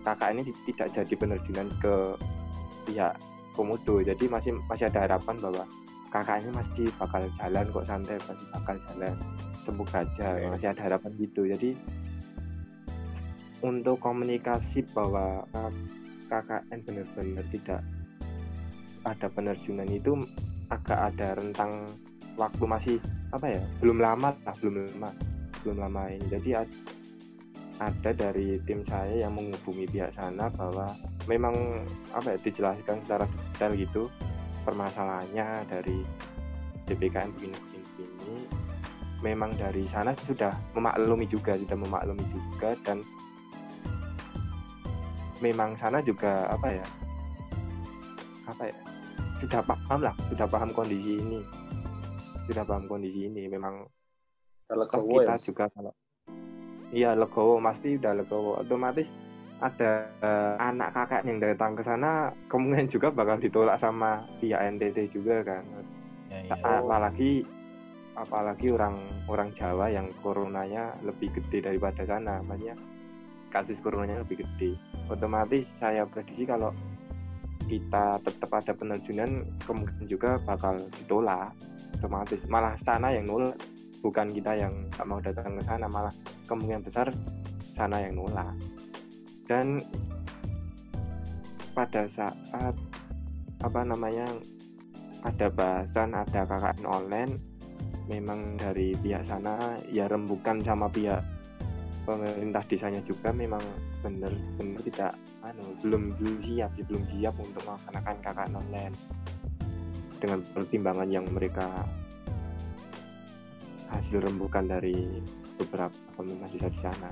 kakak 0.04 0.36
ini 0.36 0.52
ti- 0.52 0.76
tidak 0.76 0.92
jadi 0.92 1.14
penerjunan 1.16 1.72
ke 1.80 2.20
pihak 2.86 3.14
komodo. 3.58 4.02
Jadi 4.04 4.26
masih 4.28 4.52
masih 4.68 4.88
ada 4.90 5.08
harapan 5.08 5.36
bahwa 5.40 5.64
kakak 6.14 6.46
ini 6.46 6.52
masih 6.54 6.86
bakal 7.02 7.22
jalan 7.42 7.66
kok 7.74 7.86
santai 7.90 8.18
masih 8.22 8.48
bakal 8.54 8.76
jalan 8.86 9.14
semoga 9.64 10.00
aja 10.06 10.28
Oke. 10.38 10.48
masih 10.54 10.68
ada 10.70 10.82
harapan 10.86 11.12
gitu. 11.18 11.42
Jadi 11.48 11.70
untuk 13.64 13.96
komunikasi 14.04 14.84
bahwa 14.92 15.48
KKN 16.28 16.80
benar-benar 16.84 17.46
tidak 17.54 17.82
ada 19.08 19.28
penerjunan 19.32 19.88
itu 19.88 20.12
agak 20.68 21.00
ada 21.14 21.40
rentang 21.40 21.88
waktu 22.36 22.64
masih 22.66 22.98
apa 23.30 23.46
ya 23.46 23.62
belum 23.80 24.02
lama 24.02 24.34
lah 24.44 24.56
belum 24.58 24.74
lama 24.90 25.10
belum 25.62 25.78
lama 25.78 26.02
ini 26.10 26.26
jadi 26.34 26.66
ad- 26.66 26.80
ada 27.82 28.12
dari 28.14 28.62
tim 28.70 28.86
saya 28.86 29.26
yang 29.26 29.34
menghubungi 29.34 29.90
pihak 29.90 30.14
sana 30.14 30.50
bahwa 30.54 30.94
memang 31.26 31.82
apa 32.14 32.36
ya 32.36 32.38
dijelaskan 32.46 33.02
secara 33.06 33.26
detail 33.26 33.74
gitu 33.74 34.04
permasalahannya 34.62 35.66
dari 35.68 35.98
DPKM 36.86 37.30
begini 37.34 37.56
begini 37.58 37.86
begini. 37.98 38.36
Memang 39.24 39.56
dari 39.56 39.88
sana 39.88 40.12
sudah 40.28 40.52
memaklumi 40.76 41.26
juga 41.32 41.56
sudah 41.56 41.78
memaklumi 41.80 42.26
juga 42.28 42.76
dan 42.84 43.00
memang 45.40 45.80
sana 45.80 46.04
juga 46.04 46.48
apa 46.52 46.68
ya 46.70 46.86
apa 48.44 48.64
ya 48.68 48.78
sudah 49.40 49.60
paham 49.64 50.00
lah 50.04 50.16
sudah 50.30 50.48
paham 50.48 50.70
kondisi 50.76 51.20
ini. 51.20 51.40
Sudah 52.44 52.68
paham 52.68 52.92
kondisi 52.92 53.32
ini 53.32 53.48
memang 53.48 53.88
kalau 54.68 54.84
kita 54.88 55.36
ya, 55.36 55.40
juga 55.40 55.66
kalau 55.72 55.92
iya 56.94 57.18
legowo 57.18 57.58
pasti 57.60 57.98
udah 57.98 58.14
legowo. 58.22 58.62
Otomatis 58.62 59.10
ada 59.60 60.06
eh, 60.22 60.56
anak 60.62 60.94
kakak 60.94 61.26
yang 61.26 61.42
datang 61.42 61.74
ke 61.74 61.82
sana 61.82 62.30
kemungkinan 62.52 62.88
juga 62.94 63.10
bakal 63.10 63.42
ditolak 63.42 63.82
sama 63.82 64.22
pihak 64.38 64.62
NTT 64.78 65.10
juga 65.10 65.42
kan. 65.42 65.66
Ya, 66.30 66.54
ya. 66.54 66.56
apalagi 66.62 67.44
apalagi 68.14 68.70
orang 68.70 69.02
orang 69.26 69.50
Jawa 69.58 69.90
yang 69.90 70.14
coronanya 70.22 70.94
lebih 71.02 71.34
gede 71.34 71.66
daripada 71.66 72.06
sana. 72.06 72.46
Maksudnya 72.46 72.78
kasus 73.50 73.82
coronanya 73.82 74.22
lebih 74.22 74.46
gede. 74.46 74.78
Otomatis 75.10 75.66
saya 75.82 76.06
prediksi 76.06 76.46
kalau 76.46 76.70
kita 77.66 78.20
tetap 78.22 78.52
ada 78.52 78.74
penerjunan 78.76 79.48
kemungkinan 79.66 80.06
juga 80.06 80.38
bakal 80.46 80.78
ditolak. 81.00 81.56
Otomatis 81.98 82.42
malah 82.52 82.76
sana 82.84 83.16
yang 83.16 83.26
nolak 83.26 83.56
bukan 84.04 84.36
kita 84.36 84.60
yang 84.60 84.74
nggak 84.92 85.08
mau 85.08 85.24
datang 85.24 85.56
ke 85.56 85.64
sana 85.64 85.88
malah 85.88 86.14
kemungkinan 86.46 86.84
besar 86.84 87.08
sana 87.74 88.04
yang 88.04 88.20
nolak 88.20 88.52
dan 89.48 89.80
pada 91.74 92.06
saat 92.12 92.76
apa 93.64 93.82
namanya 93.82 94.28
ada 95.24 95.48
bahasan 95.48 96.12
ada 96.12 96.44
KKN 96.44 96.84
online 96.84 97.34
memang 98.12 98.60
dari 98.60 98.92
pihak 99.00 99.24
sana 99.24 99.80
ya 99.88 100.12
rembukan 100.12 100.60
sama 100.62 100.92
pihak 100.92 101.24
pemerintah 102.04 102.64
desanya 102.68 103.00
juga 103.08 103.32
memang 103.32 103.64
benar-benar 104.04 104.84
tidak 104.84 105.12
anu 105.48 105.64
belum 105.80 106.12
belum 106.20 106.36
siap 106.44 106.72
belum 106.76 107.04
siap 107.16 107.36
untuk 107.40 107.64
melaksanakan 107.64 108.16
KKN 108.20 108.54
online. 108.60 108.96
Dengan 110.20 110.40
pertimbangan 110.56 111.10
yang 111.12 111.28
mereka 111.32 111.68
hasil 113.94 114.20
rembukan 114.24 114.66
dari 114.66 115.22
beberapa 115.58 115.94
desa 116.50 116.68
di 116.70 116.80
sana 116.82 117.10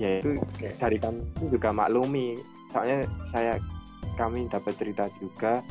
ya 0.00 0.18
itu 0.22 0.38
Oke. 0.38 0.72
dari 0.78 0.96
kami 0.98 1.20
juga 1.52 1.70
maklumi 1.70 2.38
soalnya 2.72 3.06
saya 3.30 3.60
kami 4.16 4.48
dapat 4.48 4.74
cerita 4.78 5.06
juga 5.20 5.62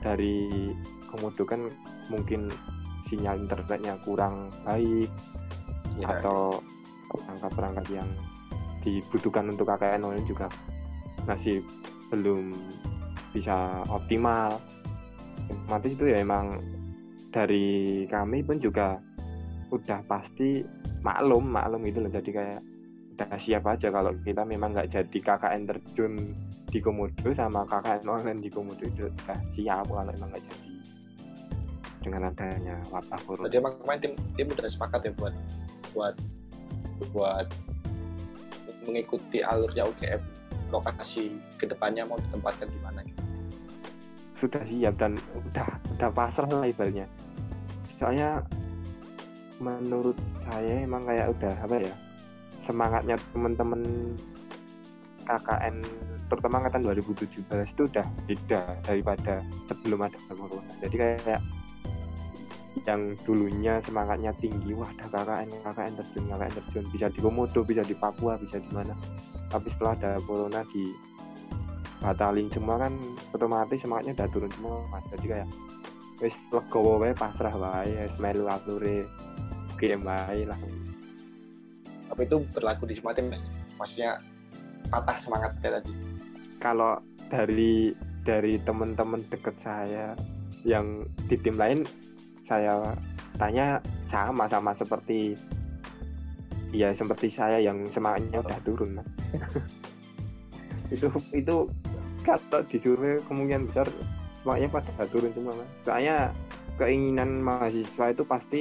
dari 0.00 0.70
komodo 1.10 1.42
kan 1.44 1.68
mungkin 2.12 2.52
sinyal 3.08 3.40
internetnya 3.44 3.98
kurang 4.04 4.52
baik 4.64 5.10
Ya, 5.94 6.10
atau 6.18 6.58
perangkat-perangkat 7.06 7.86
yang 7.94 8.08
dibutuhkan 8.82 9.46
untuk 9.46 9.70
KKN 9.70 10.02
online 10.02 10.26
juga 10.26 10.50
masih 11.24 11.62
belum 12.10 12.50
bisa 13.30 13.86
optimal. 13.86 14.58
Otomatis 15.46 15.94
itu 15.94 16.04
ya 16.10 16.18
emang 16.18 16.58
dari 17.34 18.06
kami 18.06 18.46
pun 18.46 18.62
juga 18.62 19.02
udah 19.74 20.06
pasti 20.06 20.62
maklum 21.02 21.50
maklum 21.50 21.82
itu 21.82 21.98
loh 21.98 22.12
jadi 22.14 22.30
kayak 22.30 22.60
udah 23.14 23.30
siap 23.42 23.66
aja 23.66 23.90
kalau 23.90 24.14
kita 24.22 24.46
memang 24.46 24.70
nggak 24.70 24.94
jadi 24.94 25.18
KKN 25.18 25.62
terjun 25.66 26.14
di 26.70 26.78
Komodo 26.78 27.30
sama 27.34 27.66
KKN 27.66 28.06
online 28.06 28.40
di 28.42 28.50
Komodo 28.54 28.86
itu 28.86 29.10
udah 29.10 29.38
siap 29.58 29.86
kalau 29.90 30.10
emang 30.14 30.30
nggak 30.30 30.44
jadi 30.46 30.70
dengan 32.04 32.28
adanya 32.28 32.76
wabah 32.92 33.20
corona. 33.24 33.48
Berarti 33.48 33.56
emang 33.58 33.74
kemarin 33.80 34.00
tim 34.04 34.12
tim 34.36 34.46
udah 34.52 34.70
sepakat 34.70 35.00
ya 35.08 35.12
buat 35.16 35.34
buat 35.96 36.14
buat 37.10 37.48
mengikuti 38.84 39.40
alurnya 39.40 39.88
UGM 39.88 40.20
lokasi 40.68 41.38
ke 41.56 41.64
depannya 41.64 42.04
mau 42.04 42.20
ditempatkan 42.20 42.68
di 42.68 42.80
mana 42.82 43.00
gitu. 43.06 43.22
sudah 44.34 44.60
siap 44.66 44.94
dan 45.00 45.16
udah 45.32 45.68
udah 45.96 46.10
pasrah 46.12 46.50
lah 46.50 46.68
ibaratnya 46.68 47.08
soalnya 47.98 48.42
menurut 49.62 50.18
saya 50.50 50.82
emang 50.82 51.06
kayak 51.06 51.30
udah 51.30 51.54
apa 51.62 51.76
ya 51.78 51.94
semangatnya 52.66 53.16
temen-temen 53.32 53.82
KKN 55.24 55.76
terutama 56.28 56.60
angkatan 56.60 56.84
2017 56.84 57.48
itu 57.48 57.82
udah 57.88 58.06
beda 58.28 58.62
daripada 58.84 59.40
sebelum 59.68 60.04
ada 60.04 60.18
corona. 60.28 60.72
Jadi 60.84 60.96
kayak 60.96 61.40
yang 62.84 63.16
dulunya 63.24 63.80
semangatnya 63.86 64.34
tinggi 64.42 64.76
wah 64.76 64.90
ada 65.00 65.24
KKN 65.24 65.48
KKN 65.64 65.94
terjun 65.96 66.24
KKN 66.28 66.54
terjun. 66.60 66.84
Bisa 66.92 67.06
di 67.08 67.20
Komodo 67.24 67.60
bisa 67.64 67.82
di 67.86 67.96
Papua 67.96 68.36
bisa 68.36 68.60
di 68.60 68.70
mana. 68.72 68.92
Tapi 69.48 69.68
setelah 69.72 69.94
ada 69.96 70.12
corona 70.24 70.60
di 70.68 70.92
batalin 72.04 72.52
semua 72.52 72.76
kan 72.76 72.92
otomatis 73.32 73.80
semangatnya 73.80 74.12
udah 74.12 74.28
turun 74.28 74.52
semua 74.52 74.84
jadi 75.16 75.24
kayak 75.24 75.48
wis 76.22 76.36
legowo 76.54 77.02
wae 77.02 77.14
pasrah 77.16 77.54
wae 77.54 77.90
wis 77.90 78.14
melu 78.22 78.46
ature 78.46 79.06
game 79.80 80.04
wae 80.06 80.46
lah 80.46 80.58
Apa 82.12 82.20
itu 82.22 82.44
berlaku 82.54 82.86
di 82.86 82.94
semua 82.94 83.16
tim? 83.16 83.32
Maksudnya 83.80 84.22
patah 84.92 85.18
semangat 85.18 85.56
kayak 85.58 85.82
tadi. 85.82 85.90
kalau 86.60 87.00
dari 87.32 87.96
dari 88.22 88.60
teman-teman 88.62 89.24
deket 89.28 89.56
saya 89.60 90.14
yang 90.64 91.04
di 91.28 91.36
tim 91.36 91.56
lain 91.60 91.84
saya 92.44 92.94
tanya 93.36 93.80
sama 94.08 94.46
sama 94.48 94.72
seperti 94.76 95.34
ya 96.70 96.94
seperti 96.94 97.28
saya 97.32 97.60
yang 97.60 97.84
semangatnya 97.90 98.40
udah 98.40 98.58
turun 98.64 99.00
itu 100.94 101.08
itu 101.36 101.56
kalau 102.24 102.60
disuruh 102.68 103.20
kemungkinan 103.28 103.68
besar 103.68 103.88
semangatnya 104.44 104.68
pada 104.68 105.08
turun 105.08 105.32
semua 105.32 105.56
mas. 105.56 105.68
Soalnya 105.88 106.16
keinginan 106.76 107.40
mahasiswa 107.40 108.04
itu 108.12 108.22
pasti 108.28 108.60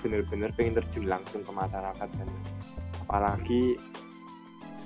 benar-benar 0.00 0.50
pengen 0.56 0.80
terjun 0.80 1.06
langsung 1.12 1.44
ke 1.44 1.52
masyarakat 1.52 2.08
dan 2.08 2.28
apalagi 3.04 3.76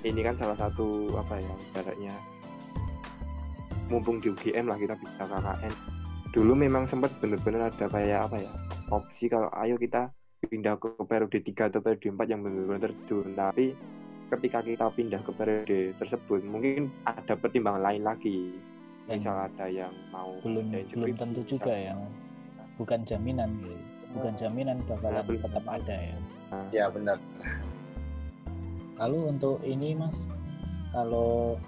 ini 0.03 0.19
kan 0.19 0.35
salah 0.35 0.59
satu 0.59 1.15
apa 1.15 1.39
ya 1.39 1.53
ibaratnya 1.71 2.13
mumpung 3.87 4.19
di 4.19 4.27
UGM 4.33 4.67
lah 4.67 4.75
kita 4.75 4.99
bisa 4.99 5.23
KKN 5.23 5.73
dulu 6.35 6.51
memang 6.51 6.83
sempat 6.91 7.15
benar-benar 7.23 7.71
ada 7.71 7.87
kayak 7.87 8.27
apa 8.27 8.37
ya 8.43 8.51
opsi 8.91 9.31
kalau 9.31 9.47
ayo 9.55 9.79
kita 9.79 10.11
pindah 10.45 10.77
ke 10.77 10.87
periode 11.07 11.39
3 11.41 11.69
atau 11.73 11.79
periode 11.81 12.07
4 12.13 12.31
yang 12.31 12.41
benar-benar 12.45 12.81
terjun. 12.93 13.33
Tapi 13.33 13.65
ketika 14.29 14.59
kita 14.61 14.85
pindah 14.93 15.21
ke 15.21 15.31
periode 15.33 15.79
tersebut 16.01 16.41
mungkin 16.45 16.89
ada 17.05 17.33
pertimbangan 17.37 17.81
lain 17.81 18.03
lagi 18.05 18.53
misal 19.05 19.37
ada 19.45 19.65
yang 19.69 19.93
mau 20.09 20.33
belum 20.41 20.73
belum 20.91 21.13
tentu 21.17 21.41
juga 21.45 21.73
yang 21.73 22.01
bukan 22.81 23.05
jaminan. 23.05 23.53
Gitu 23.61 23.95
bukan 24.15 24.33
jaminan 24.39 24.79
bakalan 24.87 25.19
Nah, 25.19 25.43
tetap 25.43 25.65
ada 25.67 25.95
ya. 25.99 26.17
Ya 26.71 26.85
benar. 26.87 27.19
lalu 28.95 29.27
untuk 29.27 29.59
ini 29.67 29.91
mas 29.91 30.15
kalau 30.95 31.59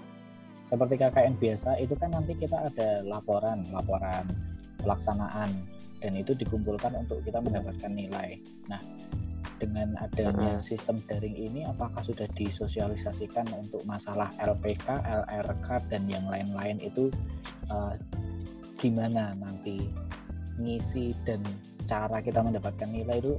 seperti 0.64 0.96
KKN 0.96 1.36
biasa 1.36 1.76
itu 1.76 1.92
kan 1.92 2.16
nanti 2.16 2.32
kita 2.32 2.56
ada 2.72 3.04
laporan 3.04 3.68
laporan 3.68 4.24
pelaksanaan. 4.80 5.52
Dan 5.98 6.14
itu 6.14 6.30
dikumpulkan 6.30 6.94
untuk 6.94 7.26
kita 7.26 7.42
mendapatkan 7.42 7.90
nilai. 7.90 8.38
Nah 8.70 8.78
dengan 9.58 9.98
adanya 9.98 10.56
Mm-mm. 10.56 10.62
sistem 10.62 11.02
daring 11.04 11.34
ini 11.34 11.66
apakah 11.66 12.00
sudah 12.00 12.26
disosialisasikan 12.38 13.50
untuk 13.58 13.82
masalah 13.84 14.30
LPK, 14.38 15.02
LRK 15.26 15.68
dan 15.90 16.06
yang 16.06 16.24
lain-lain 16.30 16.78
itu 16.78 17.10
eh, 17.68 17.94
gimana 18.78 19.34
nanti 19.34 19.90
ngisi 20.58 21.14
dan 21.26 21.42
cara 21.86 22.22
kita 22.22 22.42
mendapatkan 22.42 22.86
nilai 22.86 23.18
itu 23.18 23.34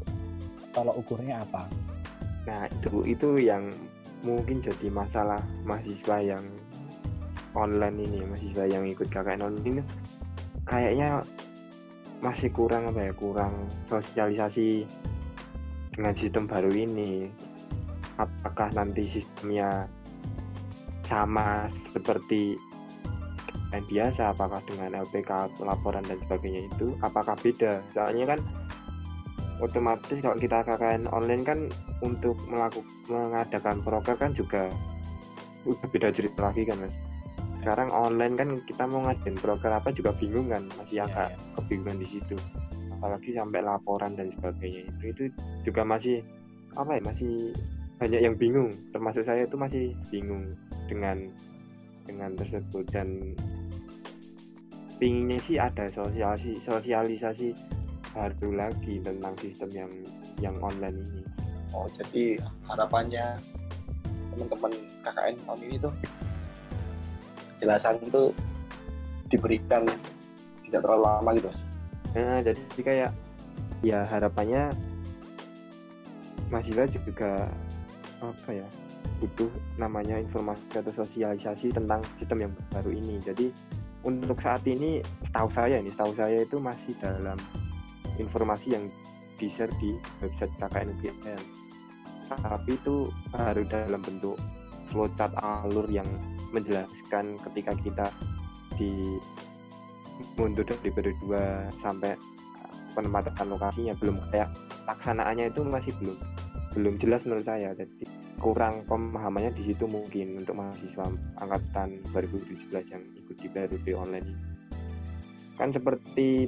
tolok 0.76 1.00
ukurnya 1.00 1.44
apa? 1.44 1.68
Nah 2.48 2.68
itu 2.68 3.04
itu 3.08 3.30
yang 3.39 3.72
mungkin 4.24 4.60
jadi 4.60 4.88
masalah 4.91 5.39
mahasiswa 5.64 6.20
yang 6.20 6.44
online 7.56 7.98
ini, 8.04 8.20
mahasiswa 8.28 8.66
yang 8.68 8.84
ikut 8.88 9.08
KKN 9.08 9.41
online 9.41 9.68
ini 9.68 9.82
kayaknya 10.68 11.24
masih 12.20 12.52
kurang 12.52 12.91
apa 12.91 13.10
ya, 13.10 13.14
kurang 13.16 13.54
sosialisasi 13.88 14.84
dengan 16.00 16.16
sistem 16.16 16.47
baru 16.47 16.72
ini. 16.72 17.28
Apakah 18.16 18.72
nanti 18.72 19.04
sistemnya 19.12 19.84
sama 21.04 21.68
seperti 21.91 22.56
KKN 23.70 23.84
biasa, 23.91 24.22
apakah 24.32 24.64
dengan 24.64 25.04
LPK 25.04 25.60
laporan 25.60 26.08
dan 26.08 26.16
sebagainya 26.24 26.72
itu, 26.72 26.95
apakah 27.04 27.36
beda? 27.43 27.84
Soalnya 27.91 28.36
kan 28.36 28.39
otomatis 29.60 30.18
kalau 30.24 30.39
kita 30.39 30.64
KKN 30.64 31.12
online 31.12 31.43
kan 31.43 31.60
untuk 32.00 32.39
melakukan 32.47 32.88
mengadakan 33.12 33.84
proker 33.84 34.16
kan 34.16 34.32
juga 34.32 34.72
udah 35.68 35.88
beda 35.91 36.16
cerita 36.16 36.47
lagi 36.47 36.64
kan 36.64 36.80
mas 36.80 36.95
sekarang 37.60 37.91
online 37.91 38.39
kan 38.39 38.50
kita 38.64 38.88
mau 38.88 39.04
ngadain 39.04 39.36
proker 39.36 39.68
apa 39.68 39.91
juga 39.91 40.16
bingung 40.16 40.47
kan 40.47 40.64
masih 40.80 41.04
Ya, 41.04 41.06
agak 41.12 41.36
ya. 41.36 41.38
kebingungan 41.60 42.00
di 42.00 42.08
situ 42.08 42.39
apalagi 43.00 43.32
sampai 43.32 43.64
laporan 43.64 44.20
dan 44.20 44.28
sebagainya. 44.36 44.91
Itu 45.00 45.06
itu 45.16 45.24
juga 45.64 45.88
masih 45.88 46.20
apa 46.76 47.00
ya 47.00 47.02
masih 47.08 47.56
banyak 47.95 48.20
yang 48.20 48.36
bingung. 48.36 48.76
Termasuk 48.91 49.24
saya 49.24 49.47
itu 49.47 49.56
masih 49.56 49.95
bingung 50.12 50.52
dengan 50.91 51.32
dengan 52.04 52.36
tersebut. 52.36 52.84
Dan 52.91 53.39
pinginnya 55.00 55.39
sih 55.47 55.56
ada 55.56 55.88
sosialisasi 55.88 56.60
sosialisasi 56.68 57.56
baru 58.12 58.50
lagi 58.68 59.00
tentang 59.00 59.32
sistem 59.39 59.70
yang 59.72 59.91
yang 60.43 60.56
online 60.60 61.00
ini. 61.00 61.24
Oh 61.72 61.88
jadi 61.88 62.36
harapannya 62.68 63.39
teman-teman 64.36 64.76
KKN 65.08 65.36
tahun 65.47 65.60
ini 65.72 65.76
tuh 65.80 65.93
kejelasan 67.56 67.95
itu 68.04 68.36
diberikan 69.32 69.88
tidak 70.68 70.82
terlalu 70.84 71.04
lama 71.08 71.30
gitu. 71.38 71.50
Nah, 72.18 72.41
jadi 72.41 72.82
kayak 72.82 73.12
ya 73.86 74.03
harapannya 74.07 74.74
mahasiswa 76.49 76.86
juga 76.89 77.47
apa 78.20 78.51
ya 78.51 78.68
butuh 79.24 79.51
namanya 79.80 80.20
informasi 80.20 80.64
atau 80.76 80.91
sosialisasi 81.03 81.72
tentang 81.72 82.03
sistem 82.18 82.49
yang 82.49 82.53
baru 82.74 82.91
ini. 82.91 83.22
Jadi 83.22 83.53
untuk 84.03 84.39
saat 84.39 84.64
ini 84.66 85.03
setahu 85.28 85.49
saya 85.51 85.76
ini 85.80 85.91
setahu 85.91 86.14
saya 86.16 86.43
itu 86.43 86.57
masih 86.57 86.93
dalam 87.03 87.38
informasi 88.16 88.76
yang 88.76 88.86
di 89.39 89.47
share 89.55 89.72
di 89.80 89.95
website 90.20 90.51
KKN 90.60 90.91
UGM 90.99 91.43
tapi 92.38 92.78
itu 92.78 93.10
baru 93.34 93.66
dalam 93.66 94.01
bentuk 94.05 94.38
flowchart 94.93 95.34
alur 95.41 95.86
yang 95.89 96.05
menjelaskan 96.53 97.38
ketika 97.49 97.74
kita 97.82 98.07
di 98.78 99.18
mundur 100.36 100.66
dari 100.68 100.90
periode 100.92 101.18
2 101.26 101.84
sampai 101.84 102.16
penempatan 102.94 103.48
lokasinya. 103.50 103.94
Belum 103.98 104.18
kayak 104.32 104.50
laksanaannya 104.88 105.52
itu 105.52 105.62
masih 105.64 105.94
belum 106.00 106.18
belum 106.78 106.94
jelas 107.02 107.22
menurut 107.26 107.46
saya. 107.46 107.74
Jadi 107.76 108.06
kurang 108.40 108.88
pemahamannya 108.88 109.52
di 109.52 109.74
situ 109.74 109.84
mungkin 109.84 110.40
untuk 110.40 110.56
mahasiswa 110.56 111.12
angkatan 111.44 112.00
2017 112.16 112.72
yang 112.72 113.04
ikut 113.20 113.36
di 113.36 113.48
PRB 113.52 113.86
online 114.00 114.60
kan 115.60 115.76
seperti 115.76 116.48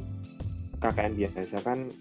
KKN 0.79 1.13
biasa 1.19 1.59
kan 1.59 1.91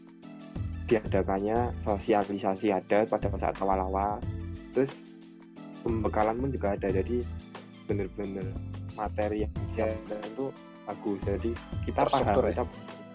diadakannya 0.86 1.74
sosialisasi 1.82 2.70
ada 2.70 3.02
pada 3.06 3.26
saat 3.34 3.58
awal-awal. 3.58 4.22
Terus 4.74 4.94
pembekalan 5.82 6.38
pun 6.38 6.50
juga 6.54 6.78
ada. 6.78 6.88
Jadi 6.90 7.26
bener-bener 7.90 8.46
materi 8.94 9.46
yang 9.74 9.90
itu 10.06 10.54
bagus 10.90 11.18
jadi 11.22 11.50
kita 11.86 12.02
paham 12.10 12.26
ya? 12.26 12.50
kita 12.50 12.64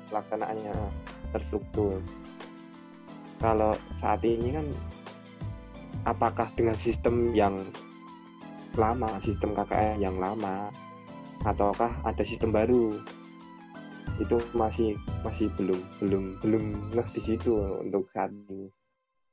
pelaksanaannya 0.07 0.75
terstruktur 1.35 1.99
kalau 3.43 3.75
saat 3.99 4.23
ini 4.23 4.55
kan 4.55 4.67
apakah 6.07 6.47
dengan 6.55 6.77
sistem 6.79 7.35
yang 7.35 7.59
lama, 8.79 9.19
sistem 9.23 9.55
KKN 9.55 9.99
yang 9.99 10.15
lama, 10.19 10.71
ataukah 11.43 11.91
ada 12.07 12.23
sistem 12.23 12.55
baru? 12.55 12.95
Itu 14.17 14.39
masih 14.55 14.95
masih 15.27 15.51
belum 15.59 15.79
belum 15.99 16.23
belum 16.39 16.63
nah 16.95 17.07
di 17.11 17.21
situ 17.21 17.53
untuk 17.83 18.07
saat 18.15 18.31
ini. 18.31 18.71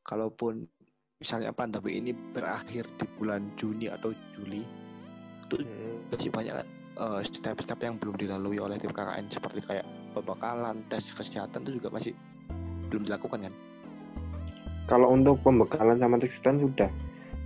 Kalaupun 0.02 0.66
misalnya 1.22 1.54
pandemi 1.54 2.02
ini 2.02 2.10
berakhir 2.10 2.90
di 2.98 3.06
bulan 3.14 3.54
Juni 3.54 3.86
atau 3.86 4.10
Juli, 4.34 4.66
itu 5.46 5.62
hmm. 5.62 6.10
masih 6.10 6.30
banyak 6.34 6.54
kan 6.58 6.68
uh, 7.02 7.18
step-step 7.26 7.82
yang 7.82 7.98
belum 7.98 8.14
dilalui 8.14 8.62
oleh 8.62 8.78
tim 8.78 8.94
KKN 8.94 9.26
seperti 9.26 9.58
kayak 9.66 9.86
pembekalan, 10.14 10.86
tes 10.86 11.10
kesehatan 11.10 11.66
itu 11.66 11.82
juga 11.82 11.90
masih 11.98 12.14
belum 12.86 13.10
dilakukan 13.10 13.50
kan? 13.50 13.54
kalau 14.86 15.14
untuk 15.14 15.38
pembekalan 15.46 15.98
sama 15.98 16.18
tekstan 16.18 16.58
sudah 16.58 16.90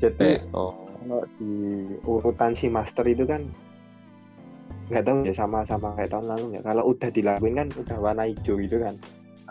jadi 0.01 0.41
eh, 0.41 0.57
oh. 0.57 0.73
kalau 1.01 1.23
di 1.41 1.53
urutan 2.05 2.53
si 2.57 2.69
master 2.69 3.05
itu 3.09 3.25
kan 3.29 3.45
nggak 4.87 5.03
tahu 5.03 5.27
ya 5.27 5.35
sama 5.35 5.67
sama 5.67 5.95
kayak 5.99 6.15
tahun 6.15 6.27
lalu 6.31 6.47
ya 6.59 6.61
kalau 6.63 6.83
udah 6.95 7.11
dilakuin 7.11 7.59
kan 7.59 7.69
udah 7.75 7.97
warna 7.99 8.23
hijau 8.31 8.55
gitu 8.61 8.79
kan 8.79 8.95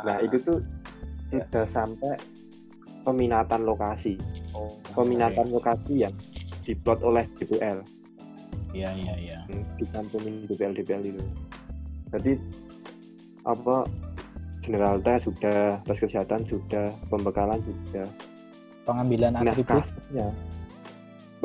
nah 0.03 0.15
ah. 0.15 0.23
itu 0.23 0.37
tuh 0.41 0.59
ya. 1.33 1.43
sudah 1.43 1.65
sampai 1.71 2.15
peminatan 3.03 3.61
lokasi 3.67 4.15
oh, 4.55 4.75
peminatan 4.95 5.45
okay. 5.51 5.55
lokasi 5.55 5.93
yang 6.07 6.15
diplot 6.65 6.99
oleh 7.05 7.23
DPL 7.37 7.83
iya 8.75 8.91
iya 8.91 9.15
iya 9.15 9.39
dikantumin 9.79 10.43
DPL 10.51 10.75
DPL 10.75 11.15
itu 11.15 11.23
jadi 12.11 12.37
apa 13.47 13.87
general 14.65 14.97
test 15.05 15.29
sudah, 15.29 15.77
tes 15.85 15.97
kesehatan 16.01 16.41
sudah, 16.49 16.89
pembekalan 17.13 17.61
sudah. 17.61 18.09
Pengambilan 18.85 19.37
nah, 19.37 19.45
atribut? 19.45 19.85
ya. 20.09 20.29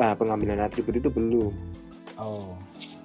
Nah, 0.01 0.17
pengambilan 0.17 0.65
atribut 0.65 0.97
itu 0.97 1.13
belum. 1.13 1.53
Oh. 2.17 2.57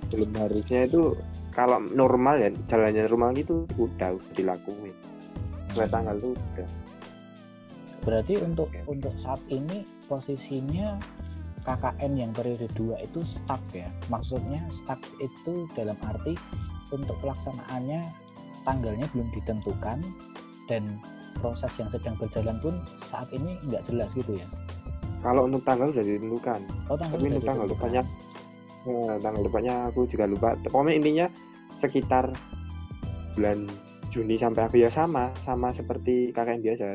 Belum 0.07 0.31
harusnya 0.39 0.87
itu 0.87 1.19
kalau 1.51 1.83
normal 1.91 2.39
ya 2.39 2.49
jalannya 2.71 3.03
normal 3.11 3.35
itu 3.35 3.67
udah, 3.75 4.15
udah 4.15 4.33
dilakuin. 4.35 4.95
Hmm. 5.75 5.91
tanggal 5.91 6.15
itu 6.15 6.29
udah. 6.31 6.69
Berarti 8.07 8.33
untuk 8.39 8.69
Oke. 8.71 8.79
untuk 8.87 9.13
saat 9.19 9.41
ini 9.51 9.83
posisinya 10.07 10.95
KKN 11.65 12.13
yang 12.13 12.31
periode 12.31 12.69
2 12.77 13.01
itu 13.01 13.25
stuck 13.25 13.59
ya. 13.73 13.89
Maksudnya 14.13 14.61
stuck 14.69 15.01
itu 15.17 15.65
dalam 15.73 15.97
arti 16.05 16.37
untuk 16.93 17.17
pelaksanaannya 17.25 18.05
tanggalnya 18.63 19.09
belum 19.11 19.33
ditentukan 19.33 20.05
dan 20.69 21.01
proses 21.41 21.73
yang 21.81 21.89
sedang 21.89 22.15
berjalan 22.21 22.61
pun 22.61 22.77
saat 23.01 23.27
ini 23.33 23.57
nggak 23.65 23.89
jelas 23.89 24.13
gitu 24.13 24.37
ya. 24.37 24.45
Kalau 25.25 25.49
untuk 25.49 25.65
tanggal 25.65 25.89
sudah 25.89 26.05
ditentukan. 26.05 26.61
Oh 26.87 26.95
tanggal 26.95 27.17
tapi 27.17 27.33
untuk 27.33 27.45
tanggal 27.49 27.67
depannya 27.67 28.03
ya, 28.85 29.13
tanggal 29.19 29.41
depannya 29.41 29.73
aku 29.89 29.99
juga 30.05 30.25
lupa. 30.29 30.53
Pokoknya 30.69 30.93
intinya 31.01 31.25
sekitar 31.81 32.29
bulan 33.33 33.67
Juni 34.13 34.39
sampai 34.39 34.69
aku 34.69 34.79
ya 34.79 34.87
sama 34.93 35.33
sama 35.43 35.73
seperti 35.73 36.29
KKN 36.29 36.61
biasa. 36.61 36.85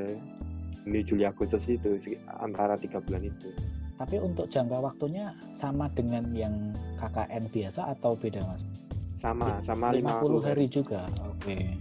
Juni 0.87 1.05
Juli 1.05 1.29
Agustus 1.29 1.61
itu 1.69 2.01
antara 2.41 2.79
tiga 2.81 3.03
bulan 3.05 3.29
itu 3.29 3.53
tapi 4.01 4.17
untuk 4.17 4.49
jangka 4.49 4.81
waktunya 4.81 5.37
sama 5.53 5.93
dengan 5.93 6.25
yang 6.33 6.73
KKN 6.97 7.53
biasa 7.53 7.93
atau 7.93 8.17
beda 8.17 8.41
mas? 8.49 8.65
sama 9.21 9.61
sama 9.69 9.93
50, 9.93 10.01
50 10.01 10.09
hari, 10.09 10.41
hari 10.49 10.67
juga 10.73 11.01
oke. 11.21 11.45
Okay. 11.45 11.77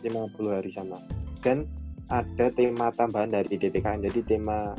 50 0.00 0.56
hari 0.56 0.70
sama. 0.72 0.98
Dan 1.44 1.68
ada 2.08 2.46
tema 2.50 2.88
tambahan 2.94 3.30
dari 3.30 3.60
DPKN 3.60 4.08
jadi 4.10 4.20
tema 4.24 4.72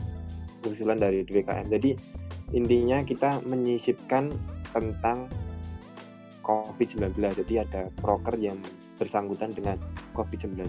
usulan 0.66 1.00
dari 1.00 1.24
DPKN 1.28 1.68
jadi 1.70 1.92
intinya 2.56 3.04
kita 3.04 3.44
menyisipkan 3.44 4.32
tentang 4.72 5.28
COVID-19 6.48 7.20
jadi 7.46 7.68
ada 7.68 7.92
proker 8.00 8.40
yang 8.40 8.56
bersangkutan 8.96 9.52
dengan 9.52 9.76
COVID-19 10.16 10.64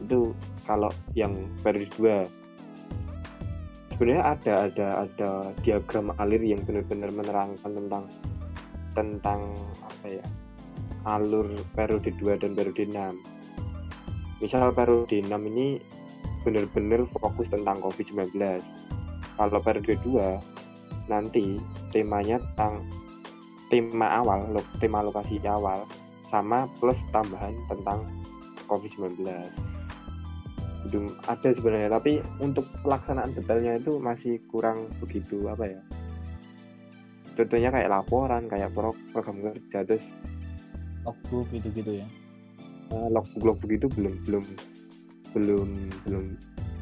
itu 0.00 0.32
kalau 0.64 0.88
yang 1.12 1.36
periode 1.60 1.92
2 2.00 2.39
sebenarnya 4.00 4.32
ada 4.32 4.54
ada 4.64 4.88
ada 5.04 5.30
diagram 5.60 6.08
alir 6.16 6.40
yang 6.40 6.64
benar-benar 6.64 7.12
menerangkan 7.12 7.68
tentang 7.68 8.08
tentang 8.96 9.52
apa 9.84 10.06
ya 10.08 10.24
alur 11.04 11.52
periode 11.76 12.08
2 12.16 12.40
dan 12.40 12.56
periode 12.56 12.88
6 12.88 12.96
misal 14.40 14.72
periode 14.72 15.20
6 15.20 15.28
ini 15.52 15.84
benar-benar 16.48 17.04
fokus 17.12 17.44
tentang 17.52 17.76
COVID-19 17.84 18.40
kalau 19.36 19.60
periode 19.60 20.00
2 20.00 21.12
nanti 21.12 21.60
temanya 21.92 22.40
tentang 22.56 22.80
tema 23.68 24.08
awal 24.16 24.48
tema 24.80 25.04
lokasi 25.04 25.36
awal 25.44 25.84
sama 26.32 26.64
plus 26.80 26.96
tambahan 27.12 27.52
tentang 27.68 28.08
COVID-19 28.64 29.28
belum 30.88 31.12
ada 31.28 31.48
sebenarnya 31.52 31.90
tapi 31.92 32.24
untuk 32.40 32.64
pelaksanaan 32.80 33.36
detailnya 33.36 33.76
itu 33.76 34.00
masih 34.00 34.40
kurang 34.48 34.88
begitu 35.02 35.44
apa 35.50 35.68
ya. 35.68 35.80
Contohnya 37.36 37.68
kayak 37.72 37.92
laporan 37.92 38.48
kayak 38.48 38.72
program 39.12 39.36
kerja 39.44 39.84
terus 39.84 40.04
logbook 41.04 41.48
gitu-gitu 41.52 42.00
ya? 42.00 42.08
Uh, 42.90 43.08
logbook 43.12 43.44
logbook 43.44 43.72
itu 43.72 43.86
belum 43.92 44.14
belum 44.24 44.44
belum 45.36 45.68
belum 46.08 46.24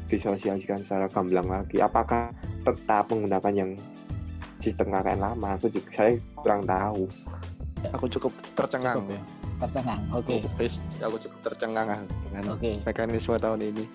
disosialisasikan 0.09 0.81
secara 0.83 1.05
gamblang 1.11 1.47
lagi. 1.47 1.79
Apakah 1.79 2.33
tetap 2.65 3.07
menggunakan 3.13 3.53
yang 3.53 3.71
sistem 4.59 4.89
KKN 4.89 5.19
lama? 5.21 5.55
Aku 5.55 5.69
juga 5.69 5.89
saya 5.93 6.17
kurang 6.39 6.65
tahu 6.65 7.05
aku 7.93 8.05
cukup 8.11 8.31
tercengang 8.55 8.97
cukup, 9.01 9.15
ya? 9.15 9.21
tercengang 9.63 10.01
oke 10.11 10.25
okay. 10.25 10.69
aku 11.03 11.15
cukup 11.21 11.39
tercengang 11.45 11.87
dengan 12.29 12.43
okay. 12.55 12.75
mekanisme 12.83 13.35
tahun 13.39 13.61
ini 13.63 13.85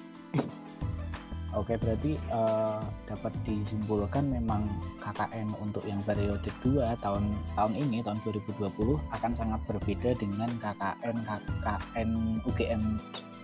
Oke, 1.54 1.78
berarti 1.78 2.18
uh, 2.34 2.82
dapat 3.06 3.30
disimpulkan 3.46 4.26
memang 4.26 4.66
KKN 4.98 5.54
untuk 5.62 5.86
yang 5.86 6.02
periode 6.02 6.50
2 6.66 6.82
tahun 6.98 7.30
tahun 7.54 7.72
ini 7.78 8.02
tahun 8.02 8.18
2020 8.26 8.74
akan 9.14 9.32
sangat 9.38 9.62
berbeda 9.70 10.18
dengan 10.18 10.50
KKN 10.58 11.16
KKN 11.62 12.10
UGM 12.42 12.82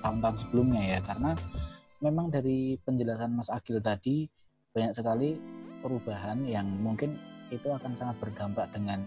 tahun-tahun 0.03 0.36
sebelumnya 0.43 0.99
ya 0.99 1.01
karena 1.07 1.38
memang 2.03 2.34
dari 2.34 2.74
penjelasan 2.82 3.30
Mas 3.30 3.47
Agil 3.47 3.78
tadi 3.78 4.26
banyak 4.74 4.91
sekali 4.91 5.38
perubahan 5.78 6.43
yang 6.43 6.66
mungkin 6.82 7.14
itu 7.55 7.70
akan 7.70 7.95
sangat 7.95 8.18
berdampak 8.18 8.74
dengan 8.74 9.07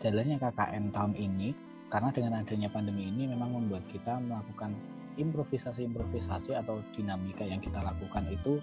jalannya 0.00 0.40
KKN 0.40 0.90
tahun 0.96 1.14
ini 1.14 1.52
karena 1.92 2.08
dengan 2.10 2.40
adanya 2.40 2.72
pandemi 2.72 3.12
ini 3.12 3.28
memang 3.28 3.52
membuat 3.52 3.84
kita 3.92 4.16
melakukan 4.18 4.72
improvisasi-improvisasi 5.20 6.56
atau 6.56 6.80
dinamika 6.96 7.44
yang 7.44 7.60
kita 7.60 7.82
lakukan 7.84 8.24
itu 8.32 8.62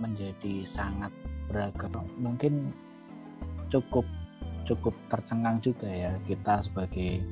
menjadi 0.00 0.66
sangat 0.66 1.14
beragam. 1.46 2.08
Mungkin 2.18 2.74
cukup 3.70 4.02
cukup 4.66 4.94
tercengang 5.10 5.62
juga 5.62 5.86
ya 5.86 6.12
kita 6.26 6.64
sebagai 6.64 7.22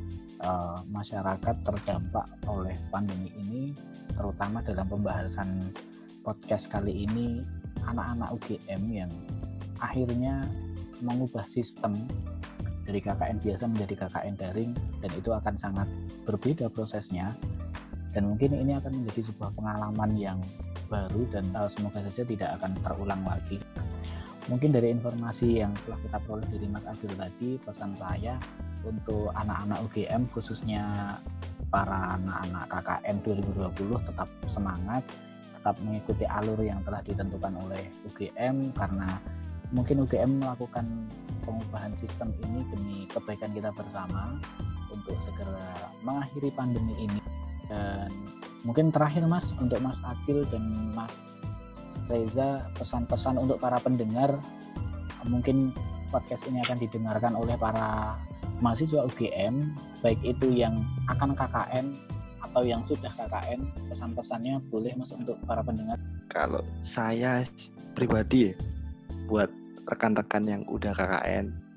uh, 0.45 0.85
masyarakat 0.87 1.57
terdampak 1.67 2.27
oleh 2.47 2.77
pandemi 2.95 3.33
ini, 3.35 3.75
terutama 4.15 4.63
dalam 4.63 4.87
pembahasan 4.87 5.75
podcast 6.23 6.69
kali 6.69 7.09
ini 7.09 7.41
anak-anak 7.89 8.37
UGM 8.37 8.83
yang 8.93 9.11
akhirnya 9.81 10.45
mengubah 11.01 11.49
sistem 11.49 11.97
dari 12.91 12.99
KKN 12.99 13.39
biasa 13.39 13.71
menjadi 13.71 13.95
KKN 14.03 14.35
daring 14.35 14.73
dan 14.99 15.11
itu 15.15 15.31
akan 15.31 15.55
sangat 15.55 15.87
berbeda 16.27 16.67
prosesnya. 16.67 17.39
Dan 18.11 18.35
mungkin 18.35 18.59
ini 18.59 18.75
akan 18.75 18.91
menjadi 18.91 19.31
sebuah 19.31 19.55
pengalaman 19.55 20.19
yang 20.19 20.43
baru 20.91 21.23
dan 21.31 21.47
uh, 21.55 21.71
semoga 21.71 22.03
saja 22.03 22.27
tidak 22.27 22.59
akan 22.59 22.75
terulang 22.83 23.23
lagi. 23.23 23.63
Mungkin 24.51 24.75
dari 24.75 24.91
informasi 24.91 25.63
yang 25.63 25.71
telah 25.87 26.03
kita 26.03 26.19
peroleh 26.27 26.49
dari 26.51 26.67
Mas 26.67 26.83
Adil 26.91 27.15
tadi 27.15 27.55
pesan 27.63 27.95
saya 27.95 28.35
untuk 28.83 29.31
anak-anak 29.39 29.79
UGM 29.87 30.27
khususnya 30.35 31.15
para 31.71 32.19
anak-anak 32.19 32.67
KKN 32.67 33.17
2020 33.23 34.09
tetap 34.11 34.27
semangat 34.51 35.07
tetap 35.61 35.77
mengikuti 35.85 36.25
alur 36.25 36.57
yang 36.59 36.81
telah 36.83 37.05
ditentukan 37.05 37.53
oleh 37.63 37.85
UGM 38.11 38.75
karena 38.75 39.21
mungkin 39.71 40.03
UGM 40.03 40.43
melakukan 40.43 40.87
pengubahan 41.47 41.95
sistem 41.99 42.35
ini 42.47 42.67
demi 42.75 42.97
kebaikan 43.11 43.55
kita 43.55 43.71
bersama 43.75 44.39
untuk 44.91 45.17
segera 45.23 45.91
mengakhiri 46.03 46.51
pandemi 46.55 46.95
ini. 46.99 47.21
Dan 47.71 48.11
mungkin 48.67 48.91
terakhir 48.91 49.25
Mas 49.31 49.55
untuk 49.63 49.79
Mas 49.79 50.03
Akil 50.03 50.43
dan 50.51 50.91
Mas 50.95 51.31
Reza 52.11 52.67
pesan-pesan 52.75 53.39
untuk 53.39 53.63
para 53.63 53.79
pendengar. 53.79 54.35
Mungkin 55.23 55.71
podcast 56.11 56.49
ini 56.51 56.59
akan 56.67 56.83
didengarkan 56.83 57.39
oleh 57.39 57.55
para 57.55 58.19
mahasiswa 58.59 59.07
UGM 59.07 59.73
baik 60.03 60.19
itu 60.27 60.51
yang 60.51 60.83
akan 61.07 61.33
KKN 61.39 61.95
atau 62.51 62.67
yang 62.67 62.83
sudah 62.83 63.13
KKN 63.15 63.63
pesan-pesannya 63.87 64.59
boleh 64.75 64.91
Mas 64.99 65.15
untuk 65.15 65.39
para 65.47 65.63
pendengar? 65.63 66.01
Kalau 66.35 66.67
saya 66.83 67.47
pribadi 67.95 68.51
ya 68.51 68.55
buat 69.31 69.60
rekan-rekan 69.89 70.45
yang 70.45 70.63
udah 70.69 70.93
KKN 70.93 71.71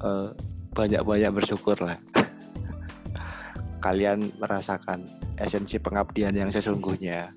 uh, 0.00 0.30
banyak-banyak 0.76 1.32
bersyukur 1.32 1.76
lah. 1.80 1.96
Kalian 3.84 4.34
merasakan 4.36 5.08
esensi 5.40 5.80
pengabdian 5.80 6.36
yang 6.36 6.52
sesungguhnya. 6.52 7.32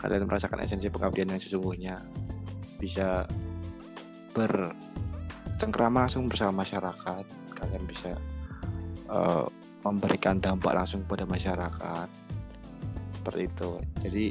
Kalian 0.00 0.26
merasakan 0.26 0.64
esensi 0.64 0.88
pengabdian 0.88 1.30
yang 1.30 1.42
sesungguhnya. 1.42 2.00
Bisa 2.80 3.28
bercengkrama 4.32 6.08
langsung 6.08 6.26
bersama 6.26 6.64
masyarakat. 6.64 7.24
Kalian 7.54 7.84
bisa 7.84 8.16
uh, 9.12 9.44
memberikan 9.84 10.40
dampak 10.40 10.72
langsung 10.74 11.04
pada 11.04 11.28
masyarakat. 11.28 12.08
Seperti 13.20 13.42
itu. 13.46 13.70
Jadi 14.00 14.26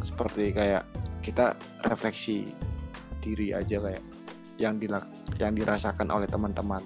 seperti 0.00 0.56
kayak 0.56 0.88
kita 1.22 1.54
refleksi 1.86 2.50
diri 3.22 3.54
aja 3.54 3.78
kayak 3.78 4.02
yang 4.58 4.76
dilak 4.76 5.06
yang 5.38 5.54
dirasakan 5.54 6.10
oleh 6.10 6.26
teman-teman. 6.26 6.82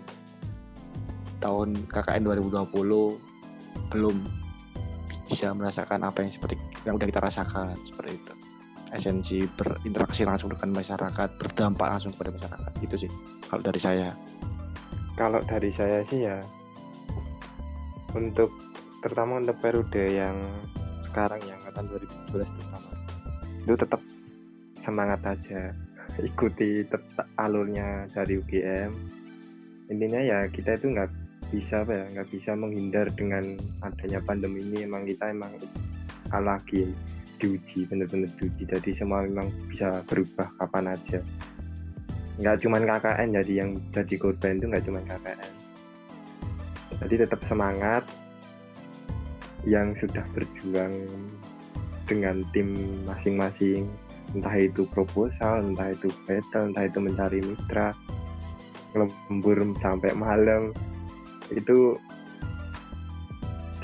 Tahun 1.40 1.68
KKN 1.88 2.22
2020 2.24 3.92
belum 3.92 4.16
bisa 5.26 5.50
merasakan 5.52 6.06
apa 6.06 6.22
yang 6.22 6.32
seperti 6.32 6.54
yang 6.86 6.96
udah 7.00 7.08
kita 7.08 7.20
rasakan 7.20 7.74
seperti 7.82 8.20
itu. 8.20 8.32
Esensi 8.94 9.38
berinteraksi 9.58 10.22
langsung 10.22 10.54
dengan 10.54 10.78
masyarakat 10.78 11.28
berdampak 11.42 11.88
langsung 11.98 12.14
kepada 12.14 12.30
masyarakat 12.38 12.72
itu 12.84 13.08
sih 13.08 13.10
kalau 13.50 13.62
dari 13.64 13.80
saya. 13.82 14.14
Kalau 15.16 15.40
dari 15.42 15.72
saya 15.72 16.04
sih 16.06 16.28
ya 16.28 16.38
untuk 18.14 18.48
terutama 19.04 19.42
untuk 19.42 19.58
periode 19.60 20.04
yang 20.08 20.36
sekarang 21.04 21.40
yang 21.44 21.58
angkatan 21.64 21.84
2012 22.32 22.48
pertama 22.48 22.90
itu 23.66 23.74
tetap 23.74 24.00
semangat 24.86 25.20
aja. 25.26 25.74
Ikuti 26.30 26.86
alurnya 27.36 28.06
dari 28.14 28.38
UGM 28.38 28.92
intinya 29.86 30.18
ya 30.18 30.50
kita 30.50 30.74
itu 30.74 30.90
nggak 30.90 31.10
bisa 31.54 31.86
apa 31.86 31.94
ya 31.94 32.04
nggak 32.10 32.28
bisa 32.34 32.58
menghindar 32.58 33.06
dengan 33.18 33.58
adanya 33.82 34.22
pandemi 34.22 34.62
ini. 34.62 34.86
Emang 34.86 35.02
kita 35.02 35.34
emang 35.34 35.50
lagi 36.30 36.90
diuji 37.36 37.84
bener-bener 37.90 38.30
diuji 38.38 38.64
jadi 38.64 38.90
semua 38.94 39.26
memang 39.26 39.50
bisa 39.66 40.06
berubah 40.06 40.46
kapan 40.62 40.94
aja. 40.94 41.18
Nggak 42.38 42.56
cuman 42.62 42.82
KKN 42.86 43.28
jadi 43.42 43.52
yang 43.66 43.70
jadi 43.90 44.14
korban 44.14 44.62
itu 44.62 44.66
nggak 44.70 44.84
cuman 44.86 45.04
KKN 45.10 45.66
jadi 47.04 47.28
tetap 47.28 47.40
semangat 47.44 48.04
yang 49.66 49.92
sudah 49.98 50.22
berjuang 50.32 50.94
dengan 52.06 52.46
tim 52.54 53.02
masing-masing 53.04 53.90
entah 54.34 54.56
itu 54.58 54.88
proposal, 54.90 55.62
entah 55.62 55.94
itu 55.94 56.10
battle, 56.26 56.72
entah 56.72 56.84
itu 56.88 56.98
mencari 56.98 57.38
mitra, 57.44 57.94
lembur 58.96 59.58
sampai 59.78 60.16
malam. 60.16 60.72
Itu 61.52 62.00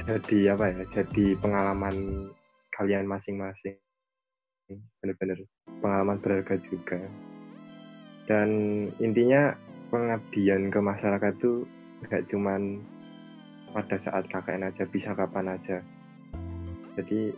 jadi 0.02 0.58
apa 0.58 0.74
ya? 0.74 0.82
Jadi 0.90 1.38
pengalaman 1.38 2.26
kalian 2.74 3.06
masing-masing. 3.06 3.78
Benar-benar 4.98 5.38
pengalaman 5.78 6.18
berharga 6.18 6.58
juga. 6.58 6.98
Dan 8.26 8.48
intinya 8.98 9.54
pengabdian 9.92 10.72
ke 10.72 10.80
masyarakat 10.80 11.32
itu 11.36 11.68
nggak 12.06 12.24
cuman 12.32 12.80
pada 13.72 13.96
saat 14.00 14.24
KKN 14.26 14.68
aja 14.72 14.84
bisa 14.88 15.12
kapan 15.12 15.54
aja. 15.54 15.84
Jadi 16.96 17.32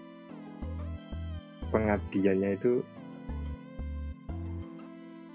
pengabdiannya 1.75 2.55
itu 2.55 2.83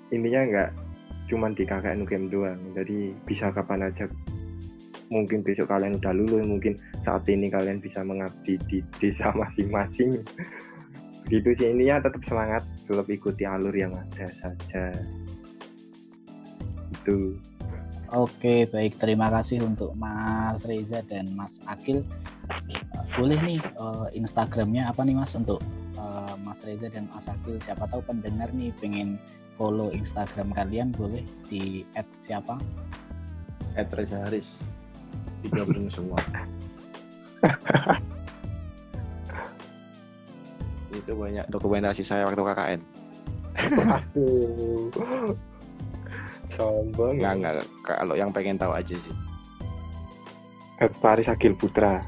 intinya 0.10 0.42
nggak 0.46 0.70
cuma 1.30 1.54
di 1.54 1.64
KKN 1.64 2.04
UGM 2.06 2.26
doang. 2.34 2.60
Jadi 2.74 3.14
bisa 3.30 3.54
kapan 3.54 3.90
aja. 3.90 4.10
Mungkin 5.10 5.42
besok 5.42 5.74
kalian 5.74 5.98
udah 5.98 6.14
lulus 6.14 6.46
mungkin 6.46 6.78
saat 7.02 7.26
ini 7.26 7.50
kalian 7.50 7.82
bisa 7.82 8.06
mengabdi 8.06 8.62
di 8.70 8.82
desa 9.02 9.34
masing-masing. 9.40 10.22
Gitu 11.30 11.50
sih 11.54 11.70
intinya 11.70 12.02
tetap 12.02 12.22
semangat 12.26 12.66
tetap 12.90 13.06
ikuti 13.10 13.46
alur 13.46 13.74
yang 13.74 13.94
ada 13.94 14.26
saja. 14.34 14.94
Itu 16.90 17.38
Oke, 18.10 18.66
baik. 18.66 18.98
Terima 18.98 19.30
kasih 19.30 19.62
untuk 19.62 19.94
Mas 19.94 20.66
Reza 20.66 21.06
dan 21.06 21.30
Mas 21.38 21.62
Akil. 21.70 22.02
Boleh 23.14 23.38
nih 23.46 23.62
uh, 23.78 24.10
Instagramnya 24.18 24.90
apa 24.90 25.06
nih 25.06 25.14
Mas 25.14 25.38
untuk 25.38 25.62
uh, 26.00 26.40
Mas 26.40 26.64
Reza 26.64 26.88
dan 26.88 27.12
Mas 27.12 27.28
Akil? 27.28 27.60
Siapa 27.60 27.86
tahu 27.92 28.00
pendengar 28.08 28.50
nih 28.56 28.72
pengen 28.80 29.20
follow 29.60 29.92
Instagram 29.92 30.56
kalian 30.56 30.96
boleh 30.96 31.28
di 31.52 31.84
add 32.00 32.08
siapa? 32.24 32.56
Add 33.76 33.92
Reza 33.92 34.24
Haris. 34.24 34.64
Digabung 35.44 35.92
semua. 35.92 36.20
itu 40.90 41.14
banyak 41.14 41.46
dokumentasi 41.54 42.02
saya 42.02 42.26
waktu 42.26 42.42
KKN. 42.42 42.82
Aduh. 43.94 44.90
Sombong. 46.60 47.16
Enggak, 47.22 47.34
enggak. 47.40 47.54
Kalau 47.86 48.16
yang 48.18 48.34
pengen 48.34 48.58
tahu 48.60 48.74
aja 48.76 48.96
sih. 48.98 49.16
Faris 51.04 51.28
Agil 51.28 51.56
Putra. 51.56 52.00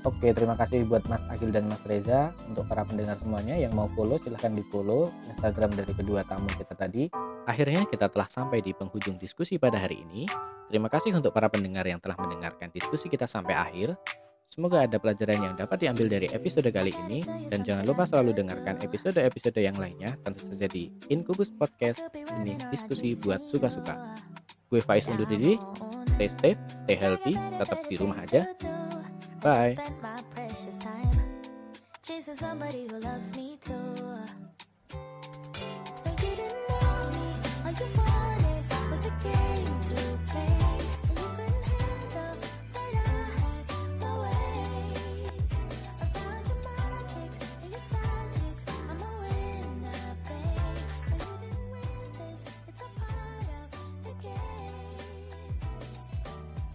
Oke, 0.00 0.32
terima 0.32 0.56
kasih 0.56 0.88
buat 0.88 1.04
Mas 1.12 1.20
Agil 1.28 1.52
dan 1.52 1.68
Mas 1.68 1.84
Reza. 1.84 2.32
Untuk 2.48 2.64
para 2.64 2.88
pendengar 2.88 3.20
semuanya 3.20 3.52
yang 3.52 3.76
mau 3.76 3.84
follow, 3.92 4.16
silahkan 4.16 4.56
di 4.56 4.64
follow 4.72 5.12
Instagram 5.28 5.76
dari 5.76 5.92
kedua 5.92 6.24
tamu 6.24 6.48
kita 6.56 6.72
tadi. 6.72 7.12
Akhirnya 7.44 7.84
kita 7.84 8.08
telah 8.08 8.24
sampai 8.32 8.64
di 8.64 8.72
penghujung 8.72 9.20
diskusi 9.20 9.60
pada 9.60 9.76
hari 9.76 10.00
ini. 10.08 10.24
Terima 10.72 10.88
kasih 10.88 11.12
untuk 11.12 11.36
para 11.36 11.52
pendengar 11.52 11.84
yang 11.84 12.00
telah 12.00 12.16
mendengarkan 12.16 12.72
diskusi 12.72 13.12
kita 13.12 13.28
sampai 13.28 13.52
akhir. 13.52 13.92
Semoga 14.48 14.88
ada 14.88 14.96
pelajaran 14.96 15.52
yang 15.52 15.54
dapat 15.54 15.84
diambil 15.84 16.16
dari 16.16 16.32
episode 16.32 16.72
kali 16.72 16.96
ini. 17.06 17.20
Dan 17.52 17.60
jangan 17.60 17.84
lupa 17.84 18.08
selalu 18.08 18.40
dengarkan 18.40 18.80
episode-episode 18.80 19.60
yang 19.60 19.76
lainnya, 19.76 20.16
tentu 20.24 20.48
saja 20.48 20.64
di 20.64 20.88
Inkubus 21.12 21.52
Podcast. 21.52 22.00
Ini 22.16 22.56
diskusi 22.72 23.20
buat 23.20 23.44
suka-suka. 23.52 24.16
Gue 24.72 24.80
Faiz 24.80 25.04
undur 25.12 25.28
diri. 25.28 25.60
Stay 26.16 26.30
safe, 26.32 26.60
stay 26.88 26.96
healthy, 26.96 27.36
tetap 27.36 27.84
di 27.84 27.94
rumah 28.00 28.24
aja. 28.24 28.48
Bye. 29.40 29.76